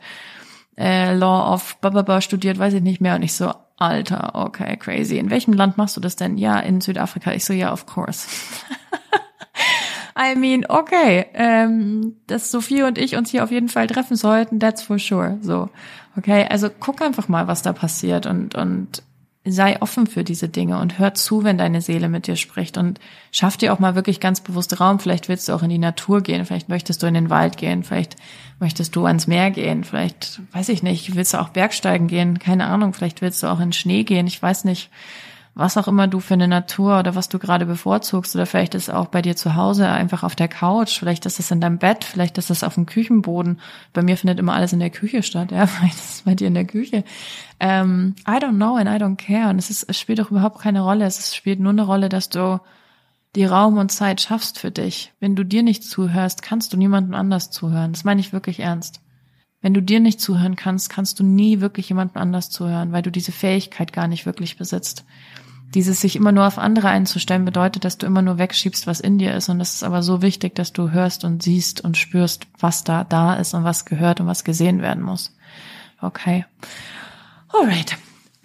äh, 0.77 1.13
Law 1.13 1.53
of 1.53 1.77
Bababa 1.81 2.21
studiert, 2.21 2.59
weiß 2.59 2.73
ich 2.75 2.81
nicht 2.81 3.01
mehr. 3.01 3.15
Und 3.15 3.23
ich 3.23 3.33
so, 3.33 3.53
Alter, 3.77 4.31
okay, 4.33 4.77
crazy. 4.77 5.17
In 5.17 5.29
welchem 5.29 5.53
Land 5.53 5.77
machst 5.77 5.95
du 5.97 6.01
das 6.01 6.15
denn? 6.15 6.37
Ja, 6.37 6.59
in 6.59 6.81
Südafrika. 6.81 7.31
Ich 7.33 7.45
so, 7.45 7.53
ja, 7.53 7.71
of 7.71 7.85
course. 7.85 8.27
I 10.19 10.35
mean, 10.35 10.65
okay, 10.67 11.27
ähm, 11.33 12.15
dass 12.25 12.49
Sophie 12.49 12.81
und 12.81 12.97
ich 12.97 13.15
uns 13.15 13.29
hier 13.29 13.43
auf 13.43 13.51
jeden 13.51 13.69
Fall 13.69 13.85
treffen 13.85 14.15
sollten, 14.15 14.59
that's 14.59 14.81
for 14.81 14.97
sure. 14.97 15.37
So, 15.41 15.69
okay, 16.17 16.47
also 16.49 16.69
guck 16.71 17.01
einfach 17.03 17.27
mal, 17.27 17.47
was 17.47 17.61
da 17.61 17.71
passiert 17.71 18.25
und 18.25 18.55
und 18.55 19.03
sei 19.51 19.81
offen 19.81 20.07
für 20.07 20.23
diese 20.23 20.49
Dinge 20.49 20.79
und 20.79 20.99
hör 20.99 21.13
zu, 21.13 21.43
wenn 21.43 21.57
deine 21.57 21.81
Seele 21.81 22.09
mit 22.09 22.27
dir 22.27 22.35
spricht 22.35 22.77
und 22.77 22.99
schaff 23.31 23.57
dir 23.57 23.73
auch 23.73 23.79
mal 23.79 23.95
wirklich 23.95 24.19
ganz 24.19 24.41
bewusst 24.41 24.79
Raum. 24.79 24.99
Vielleicht 24.99 25.29
willst 25.29 25.47
du 25.47 25.53
auch 25.53 25.63
in 25.63 25.69
die 25.69 25.77
Natur 25.77 26.21
gehen, 26.21 26.45
vielleicht 26.45 26.69
möchtest 26.69 27.03
du 27.03 27.07
in 27.07 27.13
den 27.13 27.29
Wald 27.29 27.57
gehen, 27.57 27.83
vielleicht 27.83 28.15
möchtest 28.59 28.95
du 28.95 29.05
ans 29.05 29.27
Meer 29.27 29.51
gehen, 29.51 29.83
vielleicht, 29.83 30.41
weiß 30.51 30.69
ich 30.69 30.83
nicht, 30.83 31.15
willst 31.15 31.33
du 31.33 31.39
auch 31.39 31.49
Bergsteigen 31.49 32.07
gehen, 32.07 32.39
keine 32.39 32.65
Ahnung, 32.65 32.93
vielleicht 32.93 33.21
willst 33.21 33.43
du 33.43 33.47
auch 33.47 33.59
in 33.59 33.73
Schnee 33.73 34.03
gehen, 34.03 34.27
ich 34.27 34.41
weiß 34.41 34.65
nicht 34.65 34.89
was 35.57 35.75
auch 35.75 35.87
immer 35.87 36.07
du 36.07 36.19
für 36.19 36.35
eine 36.35 36.47
Natur 36.47 36.99
oder 36.99 37.15
was 37.15 37.29
du 37.29 37.39
gerade 37.39 37.65
bevorzugst 37.65 38.35
oder 38.35 38.45
vielleicht 38.45 38.75
ist 38.75 38.91
auch 38.91 39.07
bei 39.07 39.23
dir 39.23 39.35
zu 39.35 39.55
Hause 39.55 39.89
einfach 39.89 40.21
auf 40.21 40.35
der 40.35 40.47
Couch, 40.47 40.99
vielleicht 40.99 41.25
ist 41.25 41.39
es 41.39 41.49
in 41.49 41.59
deinem 41.59 41.79
Bett, 41.79 42.03
vielleicht 42.03 42.37
ist 42.37 42.51
es 42.51 42.63
auf 42.63 42.75
dem 42.75 42.85
Küchenboden. 42.85 43.59
Bei 43.91 44.03
mir 44.03 44.17
findet 44.17 44.37
immer 44.37 44.53
alles 44.53 44.73
in 44.73 44.79
der 44.79 44.91
Küche 44.91 45.23
statt, 45.23 45.51
ja, 45.51 45.65
vielleicht 45.67 45.95
ist 45.95 46.13
es 46.15 46.21
bei 46.21 46.35
dir 46.35 46.47
in 46.47 46.53
der 46.53 46.65
Küche. 46.65 47.03
Ähm, 47.59 48.15
I 48.27 48.33
don't 48.33 48.57
know 48.57 48.75
and 48.75 48.87
I 48.87 49.03
don't 49.03 49.15
care 49.15 49.49
und 49.49 49.57
es, 49.57 49.71
ist, 49.71 49.83
es 49.83 49.99
spielt 49.99 50.19
doch 50.19 50.29
überhaupt 50.29 50.59
keine 50.59 50.81
Rolle. 50.81 51.05
Es 51.05 51.35
spielt 51.35 51.59
nur 51.59 51.71
eine 51.71 51.83
Rolle, 51.83 52.09
dass 52.09 52.29
du 52.29 52.61
die 53.35 53.45
Raum 53.45 53.77
und 53.77 53.91
Zeit 53.91 54.21
schaffst 54.21 54.59
für 54.59 54.71
dich. 54.71 55.13
Wenn 55.19 55.35
du 55.35 55.43
dir 55.43 55.63
nicht 55.63 55.83
zuhörst, 55.83 56.43
kannst 56.43 56.71
du 56.71 56.77
niemandem 56.77 57.15
anders 57.15 57.49
zuhören. 57.49 57.93
Das 57.93 58.03
meine 58.03 58.21
ich 58.21 58.31
wirklich 58.31 58.59
ernst. 58.59 59.01
Wenn 59.61 59.73
du 59.73 59.81
dir 59.81 59.99
nicht 59.99 60.21
zuhören 60.21 60.55
kannst, 60.55 60.89
kannst 60.89 61.19
du 61.19 61.23
nie 61.23 61.61
wirklich 61.61 61.89
jemandem 61.89 62.21
anders 62.21 62.51
zuhören, 62.51 62.91
weil 62.91 63.01
du 63.01 63.11
diese 63.11 63.31
Fähigkeit 63.31 63.91
gar 63.91 64.07
nicht 64.07 64.25
wirklich 64.27 64.55
besitzt. 64.57 65.03
Dieses 65.73 66.01
sich 66.01 66.15
immer 66.15 66.31
nur 66.31 66.47
auf 66.47 66.57
andere 66.57 66.87
einzustellen 66.89 67.45
bedeutet, 67.45 67.83
dass 67.83 67.97
du 67.97 68.05
immer 68.05 68.21
nur 68.21 68.37
wegschiebst, 68.37 68.87
was 68.87 68.99
in 68.99 69.17
dir 69.17 69.33
ist. 69.33 69.49
Und 69.49 69.59
es 69.59 69.75
ist 69.75 69.83
aber 69.83 70.01
so 70.01 70.21
wichtig, 70.21 70.55
dass 70.55 70.71
du 70.73 70.91
hörst 70.91 71.25
und 71.25 71.43
siehst 71.43 71.81
und 71.81 71.97
spürst, 71.97 72.47
was 72.59 72.83
da 72.83 73.03
da 73.03 73.35
ist 73.35 73.53
und 73.53 73.63
was 73.63 73.85
gehört 73.85 74.21
und 74.21 74.27
was 74.27 74.43
gesehen 74.43 74.81
werden 74.81 75.03
muss. 75.03 75.35
Okay. 76.01 76.45
Alright. 77.49 77.97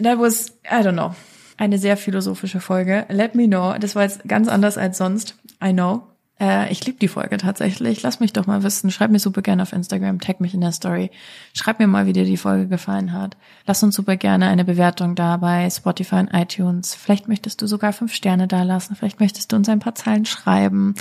That 0.03 0.19
was, 0.19 0.51
I 0.65 0.83
don't 0.83 0.95
know, 0.95 1.15
eine 1.57 1.79
sehr 1.79 1.97
philosophische 1.97 2.61
Folge. 2.61 3.07
Let 3.09 3.35
me 3.35 3.47
know. 3.47 3.75
Das 3.79 3.95
war 3.95 4.03
jetzt 4.03 4.27
ganz 4.27 4.49
anders 4.49 4.79
als 4.79 4.99
sonst. 4.99 5.37
I 5.63 5.73
know. 5.73 6.03
Äh, 6.43 6.73
ich 6.73 6.85
liebe 6.85 6.99
die 6.99 7.09
Folge 7.09 7.37
tatsächlich. 7.37 8.03
Lass 8.03 8.19
mich 8.19 8.33
doch 8.33 8.47
mal 8.47 8.65
wissen. 8.65 8.91
Schreib 8.91 9.13
mir 9.13 9.21
super 9.21 9.43
gerne 9.43 9.63
auf 9.63 9.73
Instagram, 9.73 10.21
tag 10.21 10.41
mich 10.41 10.55
in 10.55 10.61
der 10.61 10.73
Story. 10.73 11.13
Schreib 11.55 11.79
mir 11.79 11.87
mal, 11.87 12.07
wie 12.07 12.13
dir 12.13 12.25
die 12.25 12.37
Folge 12.37 12.67
gefallen 12.67 13.13
hat. 13.13 13.37
Lass 13.65 13.83
uns 13.85 13.95
super 13.95 14.17
gerne 14.17 14.49
eine 14.49 14.65
Bewertung 14.65 15.15
da 15.15 15.37
bei 15.37 15.71
Spotify 15.71 16.17
und 16.17 16.35
iTunes. 16.35 16.95
Vielleicht 16.97 17.29
möchtest 17.29 17.63
du 17.63 17.69
sogar 17.69 17.93
fünf 17.93 18.13
Sterne 18.13 18.49
da 18.49 18.65
lassen. 18.65 18.97
Vielleicht 18.97 19.21
möchtest 19.21 19.53
du 19.53 19.57
uns 19.57 19.69
ein 19.69 19.79
paar 19.79 19.95
Zeilen 19.95 20.25
schreiben. 20.25 20.97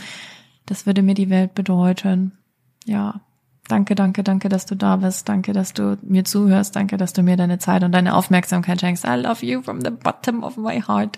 Das 0.68 0.86
würde 0.86 1.02
mir 1.02 1.16
die 1.16 1.32
Welt 1.32 1.56
bedeuten. 1.56 2.34
Ja. 2.86 3.22
Danke, 3.68 3.96
danke, 3.96 4.24
danke, 4.24 4.50
dass 4.50 4.66
du 4.66 4.76
da 4.76 4.98
bist. 4.98 5.28
Danke, 5.30 5.54
dass 5.54 5.74
du 5.74 5.98
mir 6.02 6.26
zuhörst. 6.26 6.76
Danke, 6.76 6.98
dass 6.98 7.14
du 7.14 7.24
mir 7.24 7.38
deine 7.38 7.58
Zeit 7.58 7.84
und 7.84 7.94
deine 7.94 8.16
Aufmerksamkeit 8.16 8.80
schenkst. 8.80 9.06
I 9.06 9.16
love 9.16 9.44
you 9.44 9.62
from 9.62 9.82
the 9.82 9.92
bottom 9.92 10.44
of 10.44 10.58
my 10.58 10.82
heart. 10.82 11.18